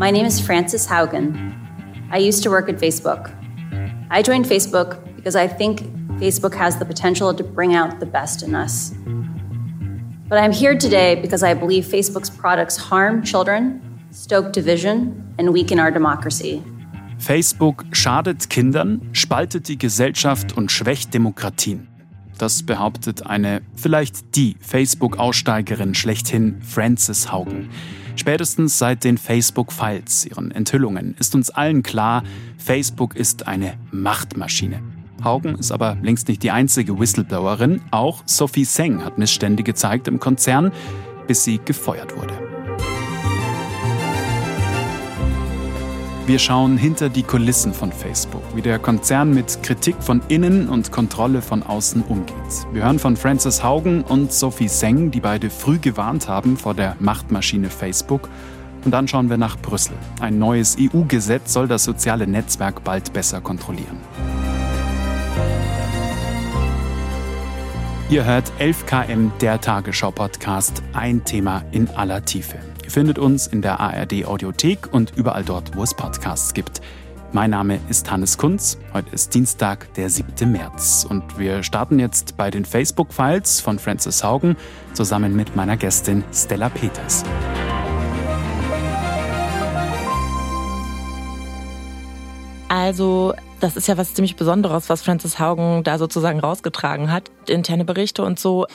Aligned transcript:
My 0.00 0.10
name 0.10 0.24
is 0.24 0.40
Frances 0.40 0.86
Haugen. 0.86 1.52
I 2.10 2.16
used 2.16 2.42
to 2.44 2.48
work 2.48 2.70
at 2.70 2.76
Facebook. 2.76 3.30
I 4.10 4.22
joined 4.22 4.46
Facebook 4.46 4.96
because 5.14 5.36
I 5.36 5.46
think 5.46 5.82
Facebook 6.18 6.54
has 6.54 6.78
the 6.78 6.86
potential 6.86 7.34
to 7.34 7.44
bring 7.44 7.74
out 7.74 8.00
the 8.00 8.06
best 8.06 8.42
in 8.42 8.54
us. 8.54 8.94
But 10.26 10.38
I'm 10.38 10.52
here 10.52 10.74
today 10.74 11.16
because 11.16 11.42
I 11.42 11.52
believe 11.52 11.84
Facebook's 11.84 12.30
products 12.30 12.78
harm 12.78 13.22
children, 13.22 13.82
stoke 14.10 14.54
division, 14.54 15.34
and 15.38 15.52
weaken 15.52 15.78
our 15.78 15.90
democracy. 15.90 16.62
Facebook 17.18 17.84
schadet 17.92 18.48
Kindern, 18.48 19.02
spaltet 19.12 19.68
die 19.68 19.76
Gesellschaft 19.76 20.56
und 20.56 20.72
schwächt 20.72 21.12
Demokratien. 21.12 21.88
Das 22.38 22.62
behauptet 22.62 23.26
eine, 23.26 23.60
vielleicht 23.76 24.34
die 24.34 24.56
Facebook-Aussteigerin 24.60 25.94
schlechthin, 25.94 26.62
Frances 26.62 27.30
Haugen. 27.30 27.68
Spätestens 28.20 28.76
seit 28.76 29.04
den 29.04 29.16
Facebook-Files, 29.16 30.26
ihren 30.26 30.50
Enthüllungen, 30.50 31.14
ist 31.18 31.34
uns 31.34 31.48
allen 31.48 31.82
klar, 31.82 32.22
Facebook 32.58 33.16
ist 33.16 33.48
eine 33.48 33.78
Machtmaschine. 33.92 34.82
Haugen 35.24 35.54
ist 35.54 35.72
aber 35.72 35.96
längst 36.02 36.28
nicht 36.28 36.42
die 36.42 36.50
einzige 36.50 37.00
Whistleblowerin. 37.00 37.80
Auch 37.92 38.22
Sophie 38.26 38.66
Seng 38.66 39.06
hat 39.06 39.16
Missstände 39.16 39.62
gezeigt 39.62 40.06
im 40.06 40.20
Konzern, 40.20 40.70
bis 41.28 41.44
sie 41.44 41.60
gefeuert 41.64 42.14
wurde. 42.14 42.49
Wir 46.26 46.38
schauen 46.38 46.76
hinter 46.76 47.08
die 47.08 47.22
Kulissen 47.22 47.74
von 47.74 47.90
Facebook, 47.90 48.42
wie 48.54 48.62
der 48.62 48.78
Konzern 48.78 49.34
mit 49.34 49.62
Kritik 49.62 49.96
von 50.00 50.22
innen 50.28 50.68
und 50.68 50.92
Kontrolle 50.92 51.42
von 51.42 51.62
außen 51.62 52.02
umgeht. 52.02 52.34
Wir 52.72 52.84
hören 52.84 52.98
von 52.98 53.16
Frances 53.16 53.64
Haugen 53.64 54.02
und 54.02 54.32
Sophie 54.32 54.68
Seng, 54.68 55.10
die 55.10 55.20
beide 55.20 55.50
früh 55.50 55.78
gewarnt 55.78 56.28
haben 56.28 56.56
vor 56.56 56.74
der 56.74 56.94
Machtmaschine 57.00 57.68
Facebook. 57.68 58.28
Und 58.84 58.92
dann 58.92 59.08
schauen 59.08 59.28
wir 59.28 59.38
nach 59.38 59.58
Brüssel. 59.58 59.96
Ein 60.20 60.38
neues 60.38 60.76
EU-Gesetz 60.78 61.52
soll 61.52 61.66
das 61.66 61.84
soziale 61.84 62.26
Netzwerk 62.26 62.84
bald 62.84 63.12
besser 63.12 63.40
kontrollieren. 63.40 63.98
Ihr 68.08 68.24
hört 68.24 68.52
11KM, 68.58 69.30
der 69.40 69.60
Tagesschau-Podcast, 69.60 70.82
ein 70.92 71.24
Thema 71.24 71.64
in 71.70 71.88
aller 71.90 72.24
Tiefe. 72.24 72.69
Findet 72.90 73.20
uns 73.20 73.46
in 73.46 73.62
der 73.62 73.78
ARD 73.78 74.24
Audiothek 74.24 74.92
und 74.92 75.16
überall 75.16 75.44
dort, 75.44 75.76
wo 75.76 75.84
es 75.84 75.94
Podcasts 75.94 76.54
gibt. 76.54 76.80
Mein 77.30 77.50
Name 77.50 77.78
ist 77.88 78.10
Hannes 78.10 78.36
Kunz. 78.36 78.78
Heute 78.92 79.14
ist 79.14 79.32
Dienstag, 79.32 79.94
der 79.94 80.10
7. 80.10 80.50
März. 80.50 81.06
Und 81.08 81.38
wir 81.38 81.62
starten 81.62 82.00
jetzt 82.00 82.36
bei 82.36 82.50
den 82.50 82.64
Facebook-Files 82.64 83.60
von 83.60 83.78
Francis 83.78 84.24
Haugen 84.24 84.56
zusammen 84.92 85.36
mit 85.36 85.54
meiner 85.54 85.76
Gästin 85.76 86.24
Stella 86.32 86.68
Peters. 86.68 87.22
Also 92.68 93.34
das 93.60 93.76
ist 93.76 93.88
ja 93.88 93.96
was 93.96 94.14
ziemlich 94.14 94.36
Besonderes, 94.36 94.88
was 94.88 95.02
Frances 95.02 95.38
Haugen 95.38 95.84
da 95.84 95.98
sozusagen 95.98 96.40
rausgetragen 96.40 97.12
hat. 97.12 97.30
Interne 97.48 97.84
Berichte 97.84 98.24
und 98.24 98.38
so. 98.38 98.66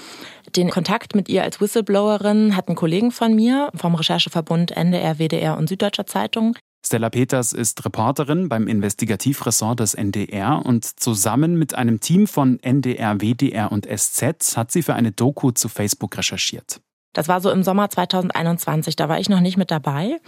Den 0.56 0.70
Kontakt 0.70 1.16
mit 1.16 1.28
ihr 1.28 1.44
als 1.44 1.60
Whistleblowerin 1.60 2.56
hatten 2.56 2.76
Kollegen 2.76 3.12
von 3.12 3.34
mir 3.34 3.72
vom 3.76 3.96
Rechercheverbund 3.96 4.72
NDR, 4.72 5.20
WDR 5.20 5.58
und 5.58 5.68
Süddeutscher 5.68 6.06
Zeitung. 6.06 6.56
Stella 6.86 7.10
Peters 7.10 7.52
ist 7.52 7.84
Reporterin 7.84 8.48
beim 8.48 8.68
Investigativressort 8.68 9.80
des 9.80 9.96
NDR 9.96 10.64
und 10.64 10.86
zusammen 10.86 11.58
mit 11.58 11.74
einem 11.74 12.00
Team 12.00 12.28
von 12.28 12.60
NDR, 12.60 13.22
WDR 13.22 13.72
und 13.72 13.88
SZ 13.88 14.56
hat 14.56 14.72
sie 14.72 14.84
für 14.84 14.94
eine 14.94 15.12
Doku 15.12 15.50
zu 15.50 15.68
Facebook 15.68 16.16
recherchiert. 16.16 16.82
Das 17.16 17.30
war 17.30 17.40
so 17.42 17.50
im 17.50 17.64
Sommer 17.64 17.90
2021, 17.90 18.96
da 18.96 19.10
war 19.10 19.20
ich 19.20 19.30
noch 19.30 19.40
nicht 19.40 19.58
mit 19.58 19.72
dabei. 19.72 20.20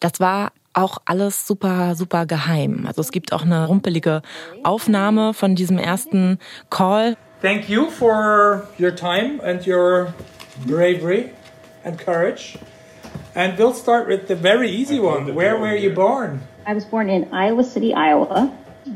Das 0.00 0.18
war 0.18 0.50
auch 0.74 0.98
alles 1.06 1.46
super, 1.46 1.94
super 1.94 2.26
geheim. 2.26 2.84
Also 2.86 3.00
es 3.00 3.12
gibt 3.12 3.32
auch 3.32 3.42
eine 3.42 3.66
rumpelige 3.66 4.22
Aufnahme 4.64 5.32
von 5.32 5.54
diesem 5.54 5.78
ersten 5.78 6.38
Call. 6.68 7.16
Thank 7.40 7.68
you 7.68 7.88
for 7.88 8.66
your 8.78 8.94
time 8.94 9.40
and 9.42 9.66
your 9.66 10.12
bravery 10.66 11.30
and 11.84 11.96
courage. 11.96 12.58
And 13.34 13.56
we'll 13.56 13.74
start 13.74 14.08
with 14.08 14.26
the 14.26 14.34
very 14.34 14.68
easy 14.68 14.98
one. 14.98 15.34
Where 15.34 15.58
were 15.58 15.76
you 15.76 15.94
born? 15.94 16.40
I 16.66 16.74
was 16.74 16.84
born 16.84 17.08
in 17.08 17.32
Iowa 17.32 17.62
City, 17.62 17.94
Iowa. 17.94 18.50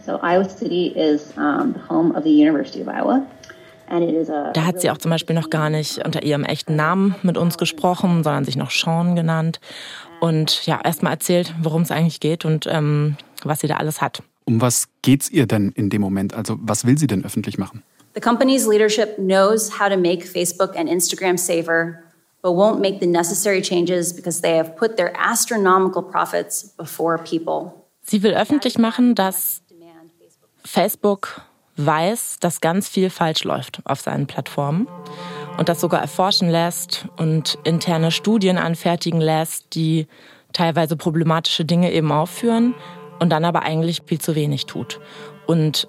So 0.05 0.19
Iowa 0.23 0.49
City 0.49 0.89
is 0.97 1.33
um, 1.37 1.75
the 1.75 1.79
home 1.79 2.17
of 2.17 2.25
the 2.25 2.31
University 2.31 2.81
of 2.81 2.89
Iowa. 2.89 3.25
Da 3.91 4.65
hat 4.65 4.81
sie 4.81 4.91
auch 4.91 4.99
zum 4.99 5.11
Beispiel 5.11 5.35
noch 5.35 5.51
gar 5.51 5.69
nicht 5.69 6.05
unter 6.05 6.23
ihrem 6.23 6.45
echten 6.45 6.77
Namen 6.77 7.17
mit 7.23 7.37
uns 7.37 7.59
gesprochen, 7.59 8.23
sondern 8.23 8.45
sich 8.45 8.57
noch 8.57 8.71
Sean 8.71 9.17
genannt 9.17 9.61
und 10.21 10.65
ja, 10.67 10.81
erstmal 10.83 11.13
erzählt, 11.13 11.55
worum 11.63 11.83
es 11.83 11.91
eigentlich 11.91 12.21
geht 12.21 12.45
und 12.45 12.67
ähm, 12.71 13.17
was 13.43 13.61
sie 13.61 13.67
da 13.67 13.77
alles 13.77 14.01
hat. 14.01 14.23
Um 14.45 14.61
was 14.61 14.89
geht's 15.03 15.31
ihr 15.31 15.47
denn 15.47 15.73
in 15.75 15.91
dem 15.91 16.01
Moment? 16.01 16.35
Also, 16.35 16.57
was 16.61 16.87
will 16.87 16.99
sie 16.99 17.07
denn 17.07 17.25
öffentlich 17.25 17.59
machen? 17.59 17.83
The 18.15 18.21
company's 18.21 18.67
leadership 18.67 19.17
knows 19.17 19.81
how 19.81 19.89
to 19.89 19.97
make 19.97 20.27
Facebook 20.27 20.77
and 20.77 20.89
Instagram 20.89 21.39
safer, 21.39 22.03
but 22.43 22.53
won't 22.53 22.81
make 22.81 23.01
the 23.01 23.07
necessary 23.07 23.63
changes 23.63 24.15
because 24.15 24.41
they 24.41 24.57
have 24.57 24.77
put 24.77 24.97
their 24.97 25.13
astronomical 25.17 26.03
profits 26.03 26.75
before 26.77 27.19
people. 27.19 27.73
Sie 28.03 28.23
will 28.23 28.35
öffentlich 28.35 28.79
machen, 28.79 29.15
dass 29.15 29.63
Facebook 30.65 31.43
weiß, 31.77 32.39
dass 32.41 32.61
ganz 32.61 32.89
viel 32.89 33.11
falsch 33.11 33.45
läuft 33.45 33.81
auf 33.85 34.01
seinen 34.01 34.27
Plattformen 34.27 34.89
und 35.59 35.69
das 35.69 35.81
sogar 35.81 36.01
erforschen 36.01 36.49
lässt 36.49 37.07
und 37.17 37.59
interne 37.65 38.11
Studien 38.11 38.59
anfertigen 38.59 39.21
lässt, 39.21 39.75
die 39.75 40.07
teilweise 40.53 40.97
problematische 40.97 41.65
Dinge 41.65 41.93
eben 41.93 42.13
aufführen 42.13 42.75
und 43.21 43.31
dann 43.31 43.45
aber 43.45 43.63
eigentlich 43.63 44.03
viel 44.07 44.21
zu 44.21 44.35
wenig 44.35 44.67
tut. 44.67 45.01
Und 45.47 45.89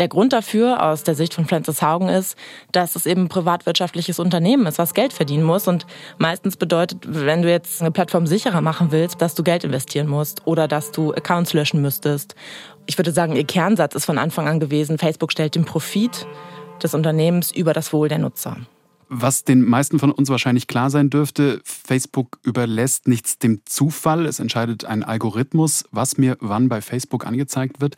der 0.00 0.08
Grund 0.08 0.32
dafür 0.32 0.82
aus 0.82 1.02
der 1.02 1.14
Sicht 1.14 1.34
von 1.34 1.44
Francis 1.44 1.82
Haugen 1.82 2.08
ist, 2.08 2.36
dass 2.72 2.96
es 2.96 3.04
eben 3.04 3.24
ein 3.24 3.28
privatwirtschaftliches 3.28 4.18
Unternehmen 4.18 4.66
ist, 4.66 4.78
was 4.78 4.94
Geld 4.94 5.12
verdienen 5.12 5.42
muss. 5.42 5.68
Und 5.68 5.86
meistens 6.16 6.56
bedeutet, 6.56 7.00
wenn 7.06 7.42
du 7.42 7.50
jetzt 7.50 7.82
eine 7.82 7.90
Plattform 7.90 8.26
sicherer 8.26 8.62
machen 8.62 8.92
willst, 8.92 9.20
dass 9.20 9.34
du 9.34 9.42
Geld 9.42 9.62
investieren 9.62 10.06
musst 10.06 10.46
oder 10.46 10.68
dass 10.68 10.90
du 10.90 11.12
Accounts 11.12 11.52
löschen 11.52 11.82
müsstest. 11.82 12.34
Ich 12.90 12.98
würde 12.98 13.12
sagen, 13.12 13.36
ihr 13.36 13.44
Kernsatz 13.44 13.94
ist 13.94 14.04
von 14.04 14.18
Anfang 14.18 14.48
an 14.48 14.58
gewesen, 14.58 14.98
Facebook 14.98 15.30
stellt 15.30 15.54
den 15.54 15.64
Profit 15.64 16.26
des 16.82 16.92
Unternehmens 16.92 17.52
über 17.52 17.72
das 17.72 17.92
Wohl 17.92 18.08
der 18.08 18.18
Nutzer. 18.18 18.56
Was 19.08 19.44
den 19.44 19.62
meisten 19.62 20.00
von 20.00 20.10
uns 20.10 20.28
wahrscheinlich 20.28 20.66
klar 20.66 20.90
sein 20.90 21.08
dürfte, 21.08 21.60
Facebook 21.62 22.40
überlässt 22.42 23.06
nichts 23.06 23.38
dem 23.38 23.60
Zufall. 23.64 24.26
Es 24.26 24.40
entscheidet 24.40 24.86
ein 24.86 25.04
Algorithmus, 25.04 25.84
was 25.92 26.18
mir 26.18 26.36
wann 26.40 26.68
bei 26.68 26.80
Facebook 26.80 27.24
angezeigt 27.24 27.80
wird. 27.80 27.94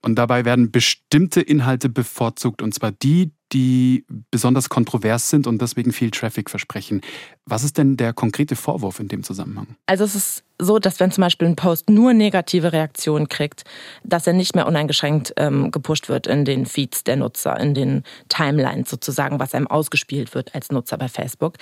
Und 0.00 0.14
dabei 0.14 0.46
werden 0.46 0.70
bestimmte 0.70 1.42
Inhalte 1.42 1.90
bevorzugt, 1.90 2.62
und 2.62 2.72
zwar 2.72 2.92
die, 2.92 3.32
die 3.52 4.06
besonders 4.30 4.70
kontrovers 4.70 5.28
sind 5.28 5.46
und 5.46 5.60
deswegen 5.60 5.92
viel 5.92 6.10
Traffic 6.10 6.48
versprechen. 6.48 7.02
Was 7.44 7.64
ist 7.64 7.76
denn 7.76 7.98
der 7.98 8.14
konkrete 8.14 8.56
Vorwurf 8.56 8.98
in 8.98 9.08
dem 9.08 9.22
Zusammenhang? 9.22 9.76
Also 9.84 10.04
es 10.04 10.14
ist 10.14 10.44
so, 10.58 10.78
dass 10.78 11.00
wenn 11.00 11.10
zum 11.10 11.22
Beispiel 11.22 11.48
ein 11.48 11.56
Post 11.56 11.90
nur 11.90 12.14
negative 12.14 12.72
Reaktionen 12.72 13.28
kriegt, 13.28 13.64
dass 14.04 14.26
er 14.26 14.32
nicht 14.32 14.54
mehr 14.54 14.66
uneingeschränkt 14.66 15.34
ähm, 15.36 15.70
gepusht 15.70 16.08
wird 16.08 16.26
in 16.26 16.44
den 16.44 16.64
Feeds 16.64 17.04
der 17.04 17.16
Nutzer, 17.16 17.58
in 17.60 17.74
den 17.74 18.04
Timelines 18.28 18.88
sozusagen, 18.88 19.38
was 19.38 19.54
einem 19.54 19.66
ausgespielt 19.66 20.34
wird 20.34 20.54
als 20.54 20.70
Nutzer 20.70 20.96
bei 20.96 21.08
Facebook. 21.08 21.54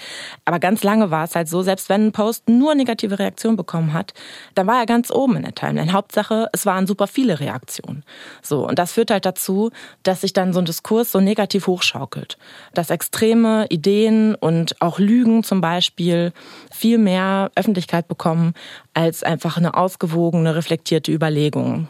Aber 0.44 0.60
ganz 0.60 0.84
lange 0.84 1.10
war 1.10 1.24
es 1.24 1.34
halt 1.34 1.48
so, 1.48 1.62
selbst 1.62 1.88
wenn 1.88 2.06
ein 2.06 2.12
Post 2.12 2.48
nur 2.48 2.74
negative 2.74 3.18
Reaktionen 3.18 3.56
bekommen 3.56 3.92
hat, 3.92 4.14
dann 4.54 4.66
war 4.66 4.78
er 4.78 4.86
ganz 4.86 5.10
oben 5.10 5.36
in 5.36 5.42
der 5.42 5.54
Timeline. 5.54 5.92
Hauptsache, 5.92 6.48
es 6.52 6.64
waren 6.64 6.86
super 6.86 7.08
viele 7.08 7.40
Reaktionen. 7.40 8.04
So 8.42 8.66
und 8.66 8.78
das 8.78 8.92
führt 8.92 9.10
halt 9.10 9.26
dazu, 9.26 9.70
dass 10.04 10.20
sich 10.20 10.32
dann 10.32 10.52
so 10.52 10.60
ein 10.60 10.66
Diskurs 10.66 11.10
so 11.10 11.20
negativ 11.20 11.66
hochschaukelt, 11.66 12.38
dass 12.74 12.90
extreme 12.90 13.66
Ideen 13.70 14.36
und 14.36 14.80
auch 14.80 15.00
Lügen 15.00 15.42
zum 15.42 15.60
Beispiel 15.60 16.32
viel 16.70 16.98
mehr 16.98 17.50
Öffentlichkeit 17.56 18.06
bekommen 18.06 18.54
als 18.94 19.22
einfach 19.22 19.56
eine 19.56 19.74
ausgewogene, 19.74 20.54
reflektierte 20.54 21.12
Überlegung. 21.12 21.88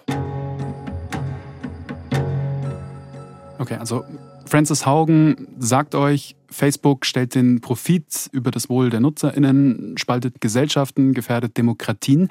Okay, 3.58 3.76
also 3.76 4.04
Francis 4.46 4.84
Haugen 4.84 5.48
sagt 5.58 5.94
euch, 5.94 6.36
Facebook 6.50 7.06
stellt 7.06 7.34
den 7.34 7.60
Profit 7.60 8.28
über 8.32 8.50
das 8.50 8.68
Wohl 8.68 8.90
der 8.90 9.00
Nutzerinnen, 9.00 9.96
spaltet 9.96 10.40
Gesellschaften, 10.40 11.14
gefährdet 11.14 11.56
Demokratien. 11.56 12.28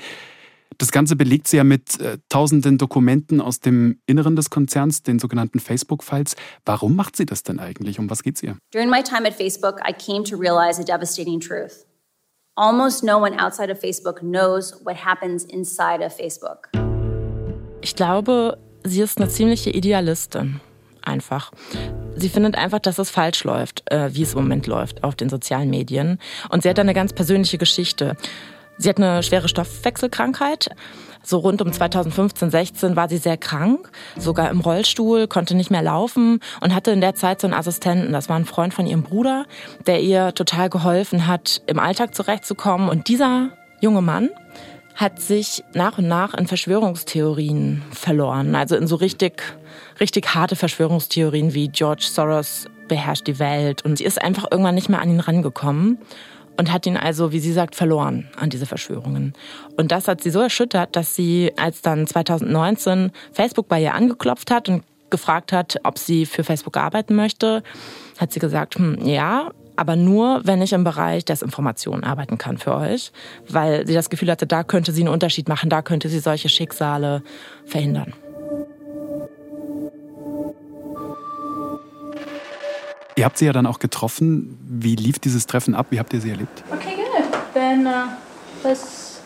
Das 0.78 0.92
Ganze 0.92 1.16
belegt 1.16 1.48
sie 1.48 1.58
ja 1.58 1.64
mit 1.64 2.00
äh, 2.00 2.18
tausenden 2.30 2.78
Dokumenten 2.78 3.42
aus 3.42 3.60
dem 3.60 4.00
Inneren 4.06 4.36
des 4.36 4.50
Konzerns, 4.50 5.04
den 5.04 5.20
sogenannten 5.20 5.60
Facebook-Files. 5.60 6.36
Warum 6.66 6.96
macht 6.96 7.16
sie 7.16 7.26
das 7.26 7.44
denn 7.44 7.60
eigentlich? 7.60 8.00
Um 8.00 8.10
was 8.10 8.24
geht 8.24 8.38
es 8.38 8.44
ihr? 8.44 8.58
During 8.74 8.90
my 8.90 9.04
time 9.04 9.28
at 9.28 9.34
Facebook, 9.34 9.80
I 9.88 9.94
came 9.94 10.24
to 10.24 10.36
realize 10.36 10.82
a 10.82 10.84
devastating 10.84 11.40
truth. 11.40 11.86
Almost 12.56 13.04
no 13.04 13.18
one 13.18 13.36
outside 13.40 13.72
of 13.72 13.80
Facebook 13.80 14.22
knows 14.22 14.80
what 14.86 14.96
happens 14.96 15.44
inside 15.46 16.06
of 16.06 16.14
Facebook. 16.14 16.70
Ich 17.82 17.96
glaube, 17.96 18.60
sie 18.84 19.02
ist 19.02 19.18
eine 19.18 19.28
ziemliche 19.28 19.72
Idealistin. 19.72 20.62
Einfach. 21.02 21.52
Sie 22.16 22.30
findet 22.30 22.56
einfach, 22.56 22.80
dass 22.80 23.00
es 23.00 23.10
falsch 23.10 23.44
läuft, 23.44 23.92
äh, 23.92 24.14
wie 24.14 24.22
es 24.22 24.34
im 24.34 24.42
Moment 24.42 24.68
läuft 24.68 25.04
auf 25.04 25.16
den 25.16 25.30
sozialen 25.30 25.70
Medien. 25.72 26.20
Und 26.50 26.62
sie 26.62 26.70
hat 26.70 26.78
eine 26.78 26.94
ganz 26.94 27.12
persönliche 27.12 27.58
Geschichte. 27.58 28.16
Sie 28.78 28.90
hat 28.90 28.98
eine 28.98 29.24
schwere 29.24 29.48
Stoffwechselkrankheit. 29.48 30.70
So 31.26 31.38
rund 31.38 31.62
um 31.62 31.72
2015, 31.72 32.52
16 32.52 32.96
war 32.98 33.08
sie 33.08 33.18
sehr 33.18 33.38
krank, 33.38 33.90
sogar 34.18 34.50
im 34.50 34.60
Rollstuhl, 34.60 35.28
konnte 35.28 35.56
nicht 35.56 35.72
mehr 35.72 35.82
laufen 35.82 36.42
und 36.60 36.76
hatte 36.76 36.92
in 36.92 37.00
der 37.00 37.16
Zeit 37.16 37.40
so 37.40 37.48
einen 37.48 37.54
Assistenten. 37.54 38.12
Das 38.12 38.28
war 38.28 38.36
ein 38.36 38.46
Freund 38.46 38.74
von 38.74 38.86
ihrem 38.86 39.04
Bruder, 39.04 39.46
der 39.88 40.02
ihr 40.02 40.34
total 40.34 40.70
geholfen 40.70 41.26
hat, 41.26 41.62
im 41.66 41.80
Alltag 41.80 42.14
zurechtzukommen. 42.14 42.90
Und 42.90 43.08
dieser 43.08 43.52
junge 43.80 44.02
Mann 44.02 44.32
hat 44.96 45.22
sich 45.22 45.64
nach 45.74 45.98
und 45.98 46.10
nach 46.10 46.34
in 46.34 46.46
Verschwörungstheorien 46.46 47.84
verloren. 47.92 48.54
Also 48.54 48.76
in 48.76 48.88
so 48.88 48.98
richtig, 48.98 49.42
richtig 50.02 50.36
harte 50.36 50.58
Verschwörungstheorien 50.58 51.54
wie 51.54 51.70
George 51.70 52.06
Soros 52.12 52.66
beherrscht 52.90 53.28
die 53.28 53.40
Welt. 53.40 53.86
Und 53.86 53.98
sie 53.98 54.04
ist 54.04 54.22
einfach 54.22 54.48
irgendwann 54.52 54.76
nicht 54.76 54.90
mehr 54.90 55.02
an 55.02 55.10
ihn 55.10 55.22
rangekommen 55.22 56.00
und 56.58 56.72
hat 56.72 56.86
ihn 56.86 56.98
also, 56.98 57.32
wie 57.32 57.40
sie 57.40 57.52
sagt, 57.52 57.76
verloren 57.76 58.30
an 58.36 58.50
diese 58.50 58.66
Verschwörungen. 58.66 59.34
Und 59.78 59.92
das 59.92 60.08
hat 60.08 60.22
sie 60.22 60.30
so 60.30 60.40
erschüttert, 60.40 60.96
dass 60.96 61.16
sie, 61.16 61.52
als 61.58 61.82
dann 61.82 62.08
2019 62.08 63.12
Facebook 63.32 63.68
bei 63.68 63.82
ihr 63.82 63.94
angeklopft 63.94 64.52
hat 64.52 64.70
und 64.70 64.84
gefragt 65.10 65.52
hat, 65.52 65.80
ob 65.84 65.98
sie 66.00 66.26
für 66.26 66.44
Facebook 66.44 66.78
arbeiten 66.78 67.16
möchte, 67.16 67.64
hat 68.18 68.34
sie 68.34 68.40
gesagt, 68.40 68.76
hm, 68.76 69.06
ja, 69.06 69.52
aber 69.76 69.96
nur, 69.96 70.42
wenn 70.44 70.62
ich 70.62 70.74
im 70.74 70.84
Bereich 70.84 71.26
Desinformation 71.26 72.04
arbeiten 72.04 72.38
kann 72.38 72.58
für 72.58 72.76
euch, 72.76 73.12
weil 73.48 73.88
sie 73.88 73.94
das 73.94 74.10
Gefühl 74.10 74.30
hatte, 74.30 74.46
da 74.48 74.64
könnte 74.64 74.92
sie 74.92 75.02
einen 75.02 75.14
Unterschied 75.14 75.50
machen, 75.50 75.70
da 75.70 75.82
könnte 75.82 76.10
sie 76.10 76.20
solche 76.20 76.50
Schicksale 76.50 77.24
verhindern. 77.66 78.14
Ihr 83.16 83.26
habt 83.26 83.38
sie 83.38 83.46
ja 83.46 83.54
dann 83.54 83.66
auch 83.66 83.80
getroffen. 83.80 84.58
Wie 84.68 84.96
lief 84.96 85.20
dieses 85.20 85.46
Treffen 85.46 85.76
ab? 85.76 85.88
Wie 85.90 86.00
habt 86.00 86.14
ihr 86.14 86.22
sie 86.22 86.32
erlebt? 86.32 86.64
Okay, 86.72 86.96
good. 86.96 87.54
Then 87.54 87.86
uh, 87.86 88.08
let's 88.64 89.22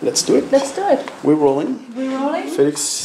let's 0.00 0.24
do 0.24 0.36
it. 0.36 0.50
Let's 0.50 0.74
do 0.74 0.80
it. 0.90 1.00
We're 1.22 1.38
rolling. 1.38 1.78
We're 1.94 2.16
rolling. 2.16 2.48
Felix. 2.48 3.04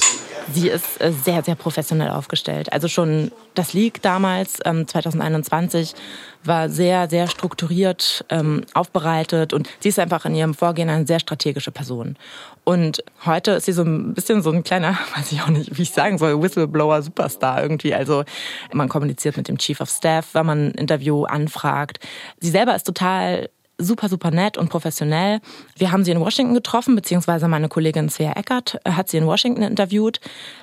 Sie 0.52 0.70
ist 0.70 1.00
äh, 1.00 1.12
sehr, 1.12 1.44
sehr 1.44 1.56
professionell 1.56 2.10
aufgestellt. 2.10 2.72
Also 2.74 2.88
schon 2.88 3.32
das 3.54 3.74
Leak 3.74 4.02
damals, 4.02 4.56
2021, 4.56 5.94
ähm, 5.94 6.00
war 6.44 6.70
sehr, 6.70 7.10
sehr 7.10 7.28
strukturiert 7.28 8.26
ähm, 8.30 8.66
aufbereitet 8.74 9.54
und 9.54 9.70
sie 9.80 9.90
ist 9.90 10.00
einfach 10.00 10.26
in 10.26 10.36
ihrem 10.36 10.54
Vorgehen 10.54 10.90
eine 10.90 11.08
sehr 11.08 11.20
strategische 11.20 11.72
Person. 11.72 12.18
Und 12.64 13.04
heute 13.26 13.52
ist 13.52 13.66
sie 13.66 13.74
so 13.74 13.84
ein 13.84 14.14
bisschen 14.14 14.42
so 14.42 14.52
ein 14.52 14.64
kleiner, 14.64 14.98
weiß 15.16 15.32
ich 15.32 15.42
auch 15.42 15.50
nicht, 15.50 15.78
wie 15.78 15.84
ich 15.84 15.92
sagen 15.92 16.18
soll, 16.18 16.42
Whistleblower-Superstar 16.42 17.62
irgendwie. 17.62 17.94
Also 17.94 18.24
man 18.72 18.90
kommuniziert 18.90 19.38
mit 19.38 19.48
dem 19.48 19.58
Chief 19.58 19.80
of 19.82 19.90
Staff, 19.90 20.30
wenn 20.34 20.46
man 20.46 20.68
ein 20.68 20.72
Interview 20.72 21.24
anfragt. 21.26 22.00
Sie 22.40 22.50
selber 22.50 22.76
ist 22.76 22.86
total 22.86 23.50
super, 23.78 24.08
super 24.08 24.32
nett 24.32 24.58
und 24.58 24.70
professionell. 24.70 25.40
Wir 25.78 25.92
haben 25.92 26.06
sie 26.06 26.12
in 26.12 26.20
Washington 26.20 26.54
getroffen, 26.54 26.96
beziehungsweise 26.96 27.48
meine 27.48 27.70
Kollegin 27.70 28.10
Svea 28.10 28.34
Eckert 28.34 28.80
hat 28.86 29.10
sie 29.10 29.18
in 29.18 29.26
Washington 29.26 29.64
interviewt, 29.64 30.20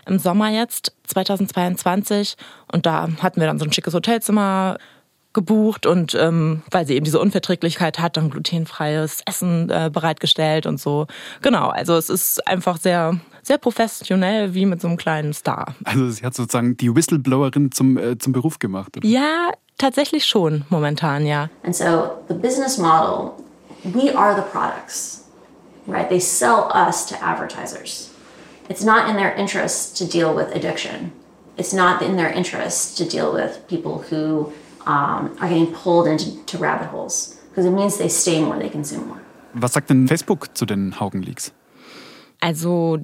im 0.07 0.19
Sommer 0.19 0.51
jetzt, 0.51 0.93
2022. 1.09 2.37
Und 2.73 2.87
da 2.87 3.09
hatten 3.21 3.41
wir 3.41 3.47
dann 3.47 3.59
so 3.59 3.65
ein 3.65 3.73
schickes 3.73 3.95
Hotelzimmer 3.95 4.79
gebucht 5.33 5.87
und 5.87 6.15
ähm, 6.15 6.63
weil 6.71 6.87
sie 6.87 6.95
eben 6.95 7.05
diese 7.05 7.21
Unverträglichkeit 7.21 7.99
hat, 7.99 8.17
dann 8.17 8.31
glutenfreies 8.31 9.23
Essen 9.27 9.71
äh, 9.71 9.91
bereitgestellt 9.93 10.67
und 10.67 10.81
so. 10.81 11.07
Genau, 11.41 11.69
also 11.69 11.97
es 11.97 12.11
ist 12.11 12.47
einfach 12.49 12.79
sehr 12.79 13.21
sehr 13.43 13.59
professionell 13.59 14.55
wie 14.55 14.67
mit 14.67 14.81
so 14.81 14.89
einem 14.89 14.97
kleinen 14.97 15.33
Star. 15.33 15.75
Also 15.85 16.11
sie 16.11 16.25
hat 16.25 16.35
sozusagen 16.35 16.77
die 16.77 16.95
Whistleblowerin 16.95 17.71
zum 17.73 17.97
äh, 17.97 18.19
zum 18.19 18.33
Beruf 18.33 18.59
gemacht. 18.59 18.97
Oder? 18.97 19.07
Ja, 19.07 19.51
tatsächlich 19.79 20.27
schon 20.27 20.65
momentan, 20.69 21.25
ja. 21.27 21.49
And 21.63 21.75
so 21.75 22.11
the 22.29 22.35
business 22.35 22.77
model, 22.77 23.33
we 23.85 24.17
are 24.17 24.35
the 24.35 24.43
products. 24.51 25.25
Right? 25.87 26.09
They 26.09 26.21
sell 26.21 26.69
us 26.75 27.07
to 27.07 27.17
advertisers. 27.23 28.11
It's 28.69 28.85
not 28.85 29.09
in 29.09 29.17
their 29.17 29.35
interest 29.35 29.97
to 29.99 30.05
deal 30.05 30.35
with 30.35 30.55
addiction. 30.55 31.13
It's 31.57 31.73
not 31.73 32.03
in 32.03 32.17
their 32.17 32.33
interest 32.33 32.97
to 32.99 33.05
deal 33.05 33.33
with 33.33 33.67
people 33.69 34.05
who 34.11 34.53
um, 34.87 35.31
are 35.41 35.49
getting 35.49 35.73
pulled 35.73 36.07
into 36.07 36.59
rabbit 36.59 36.89
holes 36.91 37.39
because 37.51 37.67
it 37.67 37.73
means 37.73 37.99
they 37.99 38.09
stay 38.09 38.41
more, 38.41 38.59
they 38.59 38.71
consume 38.71 39.07
more. 39.07 39.21
Was 39.55 39.73
sagt 39.73 39.91
denn 39.91 40.07
Facebook 40.07 40.57
zu 40.57 40.65
den 40.65 41.01
Haugen-Leaks? 41.01 41.53
Also 42.41 42.99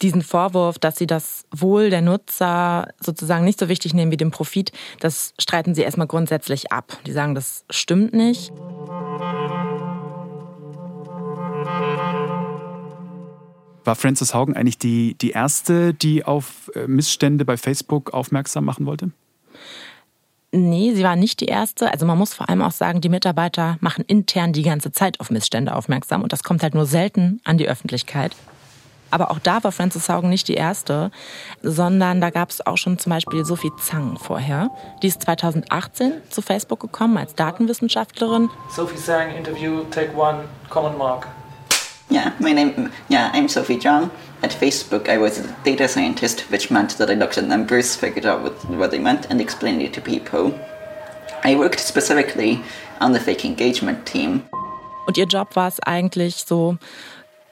diesen 0.00 0.22
Vorwurf, 0.22 0.78
dass 0.78 0.96
sie 0.96 1.06
das 1.06 1.44
Wohl 1.54 1.90
der 1.90 2.00
Nutzer 2.00 2.88
sozusagen 3.00 3.44
nicht 3.44 3.58
so 3.58 3.68
wichtig 3.68 3.94
nehmen 3.94 4.12
wie 4.12 4.16
den 4.16 4.30
Profit, 4.30 4.72
das 5.00 5.34
streiten 5.38 5.74
sie 5.74 5.82
erstmal 5.82 6.06
grundsätzlich 6.06 6.72
ab. 6.72 6.96
Die 7.06 7.12
sagen, 7.12 7.34
das 7.34 7.64
stimmt 7.70 8.14
nicht. 8.14 8.52
War 13.84 13.94
Frances 13.94 14.34
Haugen 14.34 14.54
eigentlich 14.54 14.78
die, 14.78 15.14
die 15.14 15.30
erste, 15.30 15.94
die 15.94 16.24
auf 16.24 16.70
äh, 16.74 16.86
Missstände 16.86 17.44
bei 17.44 17.56
Facebook 17.56 18.12
aufmerksam 18.12 18.64
machen 18.64 18.86
wollte? 18.86 19.10
Nee, 20.50 20.94
sie 20.94 21.04
war 21.04 21.16
nicht 21.16 21.40
die 21.40 21.46
erste. 21.46 21.92
Also 21.92 22.06
man 22.06 22.16
muss 22.16 22.32
vor 22.32 22.48
allem 22.48 22.62
auch 22.62 22.70
sagen, 22.72 23.02
die 23.02 23.10
Mitarbeiter 23.10 23.76
machen 23.80 24.04
intern 24.06 24.52
die 24.54 24.62
ganze 24.62 24.92
Zeit 24.92 25.20
auf 25.20 25.30
Missstände 25.30 25.74
aufmerksam 25.74 26.22
und 26.22 26.32
das 26.32 26.42
kommt 26.42 26.62
halt 26.62 26.74
nur 26.74 26.86
selten 26.86 27.40
an 27.44 27.58
die 27.58 27.68
Öffentlichkeit. 27.68 28.34
Aber 29.10 29.30
auch 29.30 29.38
da 29.38 29.62
war 29.64 29.72
Frances 29.72 30.08
Haugen 30.08 30.28
nicht 30.28 30.48
die 30.48 30.54
erste, 30.54 31.10
sondern 31.62 32.20
da 32.20 32.30
gab 32.30 32.50
es 32.50 32.66
auch 32.66 32.76
schon 32.76 32.98
zum 32.98 33.10
Beispiel 33.10 33.44
Sophie 33.44 33.72
Zhang 33.80 34.18
vorher. 34.18 34.70
Die 35.02 35.08
ist 35.08 35.22
2018 35.22 36.12
zu 36.30 36.42
Facebook 36.42 36.80
gekommen 36.80 37.16
als 37.16 37.34
Datenwissenschaftlerin. 37.34 38.50
Sophie 38.70 38.96
Zhang, 38.96 39.34
Interview, 39.34 39.84
Take 39.90 40.14
One, 40.16 40.44
Common 40.68 40.96
Mark. 40.98 41.26
Yeah, 42.10 42.32
my 42.40 42.52
name, 42.52 42.90
yeah, 43.08 43.30
I'm 43.34 43.48
Sophie 43.48 43.78
Zhang. 43.78 44.10
At 44.42 44.50
Facebook, 44.50 45.08
I 45.08 45.18
was 45.18 45.38
a 45.38 45.56
data 45.64 45.88
scientist, 45.88 46.40
which 46.50 46.70
meant 46.70 46.96
that 46.98 47.10
I 47.10 47.14
looked 47.14 47.36
at 47.38 47.44
numbers, 47.44 47.96
figured 47.96 48.24
out 48.24 48.42
what, 48.42 48.52
what 48.70 48.90
they 48.90 48.98
meant, 48.98 49.26
and 49.30 49.40
explained 49.40 49.82
it 49.82 49.92
to 49.94 50.00
people. 50.00 50.58
I 51.44 51.54
worked 51.56 51.80
specifically 51.80 52.62
on 53.00 53.12
the 53.12 53.20
fake 53.20 53.44
engagement 53.44 54.06
team. 54.06 54.42
Und 55.06 55.18
ihr 55.18 55.26
Job 55.26 55.56
war 55.56 55.68
es 55.68 55.80
eigentlich 55.80 56.44
so, 56.46 56.78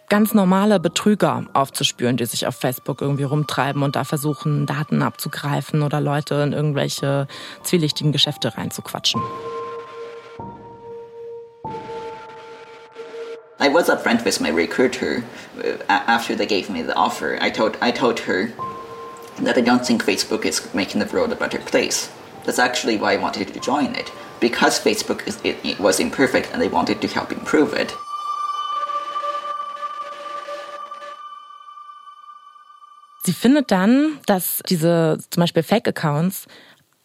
ganz 0.08 0.34
normale 0.34 0.80
Betrüger 0.80 1.44
aufzuspüren, 1.52 2.16
die 2.16 2.26
sich 2.26 2.46
auf 2.46 2.56
Facebook 2.56 3.00
irgendwie 3.00 3.24
rumtreiben 3.24 3.82
und 3.82 3.96
da 3.96 4.04
versuchen, 4.04 4.66
Daten 4.66 5.02
abzugreifen 5.02 5.82
oder 5.82 6.00
Leute 6.00 6.36
in 6.36 6.52
irgendwelche 6.52 7.26
zwielichtigen 7.62 8.12
Geschäfte 8.12 8.56
reinzuquatschen. 8.56 9.20
I 13.66 13.68
was 13.68 13.88
upfront 13.88 14.24
with 14.24 14.40
my 14.40 14.50
recruiter 14.50 15.24
uh, 15.58 15.76
after 15.88 16.36
they 16.36 16.46
gave 16.46 16.70
me 16.70 16.82
the 16.82 16.94
offer. 16.94 17.36
I 17.40 17.50
told 17.50 17.76
I 17.80 17.90
told 17.90 18.20
her 18.20 18.52
that 19.40 19.58
I 19.58 19.60
don't 19.60 19.84
think 19.84 20.04
Facebook 20.04 20.44
is 20.44 20.72
making 20.72 21.00
the 21.00 21.12
world 21.12 21.32
a 21.32 21.34
better 21.34 21.58
place. 21.58 22.08
That's 22.44 22.60
actually 22.60 22.96
why 22.96 23.14
I 23.14 23.16
wanted 23.16 23.52
to 23.52 23.58
join 23.58 23.96
it 23.96 24.12
because 24.38 24.78
Facebook 24.78 25.26
is, 25.26 25.40
it, 25.42 25.56
it 25.64 25.80
was 25.80 25.98
imperfect 25.98 26.52
and 26.52 26.62
they 26.62 26.68
wanted 26.68 27.00
to 27.00 27.08
help 27.08 27.32
improve 27.32 27.74
it. 27.74 27.92
Sie 33.24 33.32
findet 33.32 33.72
dann, 33.72 34.20
dass 34.26 34.62
diese 34.68 35.18
zum 35.30 35.40
Beispiel 35.40 35.64
Fake-Accounts 35.64 36.46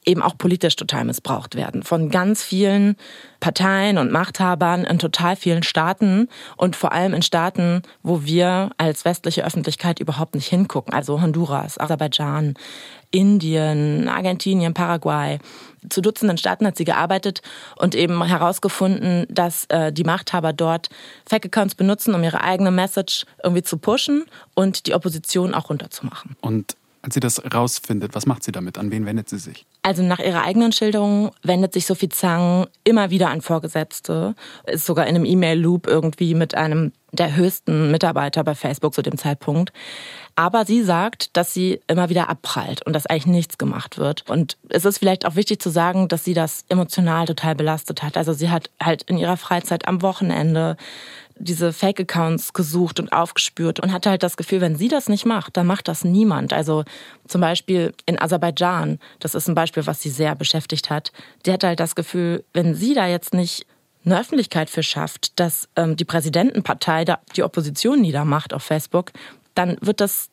eben 0.05 0.21
auch 0.21 0.37
politisch 0.37 0.75
total 0.75 1.05
missbraucht 1.05 1.55
werden 1.55 1.83
von 1.83 2.09
ganz 2.09 2.41
vielen 2.41 2.95
Parteien 3.39 3.97
und 3.97 4.11
Machthabern 4.11 4.83
in 4.83 4.97
total 4.97 5.35
vielen 5.35 5.63
Staaten 5.63 6.27
und 6.57 6.75
vor 6.75 6.91
allem 6.91 7.13
in 7.13 7.21
Staaten, 7.21 7.83
wo 8.01 8.23
wir 8.23 8.71
als 8.77 9.05
westliche 9.05 9.45
Öffentlichkeit 9.45 9.99
überhaupt 9.99 10.33
nicht 10.33 10.47
hingucken, 10.47 10.93
also 10.93 11.21
Honduras, 11.21 11.79
Aserbaidschan, 11.79 12.55
Indien, 13.11 14.07
Argentinien, 14.07 14.73
Paraguay. 14.73 15.39
Zu 15.89 16.01
Dutzenden 16.01 16.37
Staaten 16.37 16.65
hat 16.65 16.77
sie 16.77 16.85
gearbeitet 16.85 17.41
und 17.75 17.93
eben 17.93 18.23
herausgefunden, 18.23 19.25
dass 19.29 19.65
äh, 19.65 19.91
die 19.91 20.03
Machthaber 20.03 20.53
dort 20.53 20.89
Fake-Accounts 21.27 21.75
benutzen, 21.75 22.15
um 22.15 22.23
ihre 22.23 22.41
eigene 22.41 22.71
Message 22.71 23.25
irgendwie 23.43 23.63
zu 23.63 23.77
pushen 23.77 24.25
und 24.53 24.87
die 24.87 24.93
Opposition 24.93 25.53
auch 25.53 25.69
runterzumachen. 25.69 26.35
Und 26.41 26.75
als 27.01 27.15
sie 27.15 27.19
das 27.19 27.41
rausfindet, 27.53 28.13
was 28.13 28.25
macht 28.25 28.43
sie 28.43 28.51
damit? 28.51 28.77
An 28.77 28.91
wen 28.91 29.05
wendet 29.05 29.27
sie 29.27 29.39
sich? 29.39 29.65
Also 29.83 30.03
nach 30.03 30.19
ihrer 30.19 30.43
eigenen 30.43 30.71
Schilderung 30.71 31.31
wendet 31.41 31.73
sich 31.73 31.87
Sophie 31.87 32.09
Zhang 32.09 32.67
immer 32.83 33.09
wieder 33.09 33.29
an 33.29 33.41
Vorgesetzte, 33.41 34.35
ist 34.67 34.85
sogar 34.85 35.07
in 35.07 35.15
einem 35.15 35.25
E-Mail-Loop 35.25 35.87
irgendwie 35.87 36.35
mit 36.35 36.53
einem 36.53 36.91
der 37.11 37.35
höchsten 37.35 37.91
Mitarbeiter 37.91 38.43
bei 38.43 38.55
Facebook 38.55 38.93
zu 38.93 39.01
dem 39.01 39.17
Zeitpunkt. 39.17 39.73
Aber 40.35 40.65
sie 40.65 40.81
sagt, 40.81 41.35
dass 41.35 41.53
sie 41.53 41.81
immer 41.87 42.09
wieder 42.09 42.29
abprallt 42.29 42.85
und 42.85 42.93
dass 42.93 43.05
eigentlich 43.05 43.25
nichts 43.25 43.57
gemacht 43.57 43.97
wird. 43.97 44.29
Und 44.29 44.57
es 44.69 44.85
ist 44.85 44.99
vielleicht 44.99 45.25
auch 45.25 45.35
wichtig 45.35 45.61
zu 45.61 45.69
sagen, 45.69 46.07
dass 46.07 46.23
sie 46.23 46.33
das 46.33 46.63
emotional 46.69 47.25
total 47.25 47.55
belastet 47.55 48.01
hat. 48.01 48.17
Also 48.17 48.33
sie 48.33 48.49
hat 48.49 48.69
halt 48.81 49.03
in 49.03 49.17
ihrer 49.17 49.37
Freizeit 49.37 49.87
am 49.87 50.01
Wochenende 50.01 50.77
diese 51.41 51.73
Fake-Accounts 51.73 52.53
gesucht 52.53 52.99
und 52.99 53.11
aufgespürt 53.11 53.79
und 53.79 53.91
hatte 53.91 54.09
halt 54.09 54.23
das 54.23 54.37
Gefühl, 54.37 54.61
wenn 54.61 54.75
sie 54.75 54.87
das 54.87 55.09
nicht 55.09 55.25
macht, 55.25 55.57
dann 55.57 55.67
macht 55.67 55.87
das 55.87 56.03
niemand. 56.03 56.53
Also 56.53 56.83
zum 57.27 57.41
Beispiel 57.41 57.93
in 58.05 58.21
Aserbaidschan, 58.21 58.99
das 59.19 59.35
ist 59.35 59.47
ein 59.47 59.55
Beispiel, 59.55 59.70
was 59.75 60.01
sie 60.01 60.09
sehr 60.09 60.35
beschäftigt 60.35 60.89
hat. 60.89 61.11
Die 61.45 61.51
hatte 61.51 61.67
halt 61.67 61.79
das 61.79 61.95
Gefühl, 61.95 62.43
wenn 62.53 62.75
sie 62.75 62.93
da 62.93 63.07
jetzt 63.07 63.33
nicht 63.33 63.65
eine 64.05 64.19
Öffentlichkeit 64.19 64.69
für 64.69 64.83
schafft, 64.83 65.39
dass 65.39 65.69
ähm, 65.75 65.95
die 65.95 66.05
Präsidentenpartei 66.05 67.05
da 67.05 67.19
die 67.35 67.43
Opposition 67.43 68.01
niedermacht 68.01 68.53
auf 68.53 68.63
Facebook, 68.63 69.11
dann 69.53 69.77
wird 69.81 70.01
das 70.01 70.29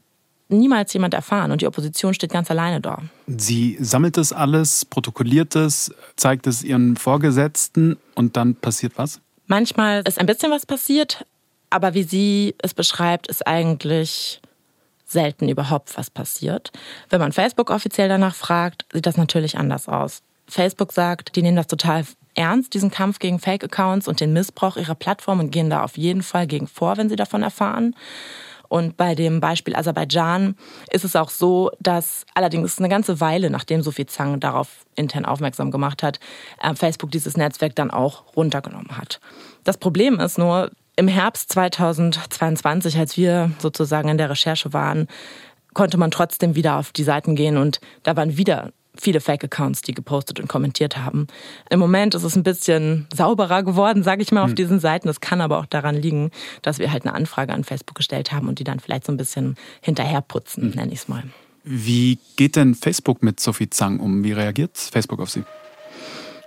niemals 0.48 0.92
jemand 0.92 1.14
erfahren 1.14 1.52
und 1.52 1.60
die 1.60 1.66
Opposition 1.66 2.14
steht 2.14 2.32
ganz 2.32 2.50
alleine 2.50 2.80
da. 2.80 3.02
Sie 3.26 3.76
sammelt 3.80 4.16
das 4.16 4.32
alles, 4.32 4.84
protokolliert 4.84 5.54
es, 5.56 5.94
zeigt 6.16 6.46
es 6.46 6.62
ihren 6.64 6.96
Vorgesetzten 6.96 7.98
und 8.14 8.36
dann 8.36 8.54
passiert 8.54 8.94
was? 8.96 9.20
Manchmal 9.46 10.02
ist 10.06 10.18
ein 10.18 10.26
bisschen 10.26 10.50
was 10.50 10.66
passiert, 10.66 11.24
aber 11.70 11.94
wie 11.94 12.02
sie 12.02 12.54
es 12.62 12.74
beschreibt, 12.74 13.28
ist 13.28 13.46
eigentlich 13.46 14.40
selten 15.08 15.48
überhaupt 15.48 15.96
was 15.96 16.10
passiert. 16.10 16.70
Wenn 17.08 17.20
man 17.20 17.32
Facebook 17.32 17.70
offiziell 17.70 18.08
danach 18.08 18.34
fragt, 18.34 18.86
sieht 18.92 19.06
das 19.06 19.16
natürlich 19.16 19.58
anders 19.58 19.88
aus. 19.88 20.22
Facebook 20.46 20.92
sagt, 20.92 21.36
die 21.36 21.42
nehmen 21.42 21.56
das 21.56 21.66
total 21.66 22.04
ernst, 22.34 22.74
diesen 22.74 22.90
Kampf 22.90 23.18
gegen 23.18 23.38
Fake-Accounts 23.38 24.06
und 24.08 24.20
den 24.20 24.32
Missbrauch 24.32 24.76
ihrer 24.76 24.94
Plattform 24.94 25.40
und 25.40 25.50
gehen 25.50 25.70
da 25.70 25.82
auf 25.82 25.98
jeden 25.98 26.22
Fall 26.22 26.46
gegen 26.46 26.66
vor, 26.66 26.96
wenn 26.96 27.08
sie 27.08 27.16
davon 27.16 27.42
erfahren. 27.42 27.94
Und 28.68 28.98
bei 28.98 29.14
dem 29.14 29.40
Beispiel 29.40 29.74
Aserbaidschan 29.74 30.54
ist 30.90 31.04
es 31.04 31.16
auch 31.16 31.30
so, 31.30 31.70
dass 31.80 32.26
allerdings 32.34 32.78
eine 32.78 32.90
ganze 32.90 33.18
Weile, 33.20 33.50
nachdem 33.50 33.82
Sophie 33.82 34.06
Zhang 34.06 34.40
darauf 34.40 34.84
intern 34.94 35.24
aufmerksam 35.24 35.70
gemacht 35.70 36.02
hat, 36.02 36.20
äh, 36.62 36.74
Facebook 36.74 37.10
dieses 37.10 37.36
Netzwerk 37.36 37.74
dann 37.74 37.90
auch 37.90 38.36
runtergenommen 38.36 38.98
hat. 38.98 39.20
Das 39.64 39.78
Problem 39.78 40.20
ist 40.20 40.38
nur, 40.38 40.70
im 40.98 41.06
Herbst 41.06 41.52
2022, 41.52 42.98
als 42.98 43.16
wir 43.16 43.52
sozusagen 43.60 44.08
in 44.08 44.18
der 44.18 44.30
Recherche 44.30 44.72
waren, 44.72 45.06
konnte 45.72 45.96
man 45.96 46.10
trotzdem 46.10 46.56
wieder 46.56 46.76
auf 46.76 46.90
die 46.90 47.04
Seiten 47.04 47.36
gehen 47.36 47.56
und 47.56 47.80
da 48.02 48.16
waren 48.16 48.36
wieder 48.36 48.72
viele 48.96 49.20
Fake-Accounts, 49.20 49.82
die 49.82 49.94
gepostet 49.94 50.40
und 50.40 50.48
kommentiert 50.48 50.96
haben. 50.96 51.28
Im 51.70 51.78
Moment 51.78 52.16
ist 52.16 52.24
es 52.24 52.34
ein 52.34 52.42
bisschen 52.42 53.06
sauberer 53.14 53.62
geworden, 53.62 54.02
sage 54.02 54.22
ich 54.22 54.32
mal, 54.32 54.42
auf 54.42 54.48
hm. 54.48 54.56
diesen 54.56 54.80
Seiten. 54.80 55.06
Das 55.06 55.20
kann 55.20 55.40
aber 55.40 55.58
auch 55.58 55.66
daran 55.66 55.94
liegen, 55.94 56.32
dass 56.62 56.80
wir 56.80 56.90
halt 56.90 57.06
eine 57.06 57.14
Anfrage 57.14 57.52
an 57.52 57.62
Facebook 57.62 57.94
gestellt 57.94 58.32
haben 58.32 58.48
und 58.48 58.58
die 58.58 58.64
dann 58.64 58.80
vielleicht 58.80 59.06
so 59.06 59.12
ein 59.12 59.16
bisschen 59.16 59.54
hinterherputzen, 59.82 60.64
hm. 60.64 60.70
nenne 60.70 60.92
ich 60.92 60.98
es 60.98 61.08
mal. 61.08 61.22
Wie 61.62 62.18
geht 62.34 62.56
denn 62.56 62.74
Facebook 62.74 63.22
mit 63.22 63.38
Sophie 63.38 63.70
Zhang 63.70 64.00
um? 64.00 64.24
Wie 64.24 64.32
reagiert 64.32 64.76
Facebook 64.76 65.20
auf 65.20 65.30
sie? 65.30 65.44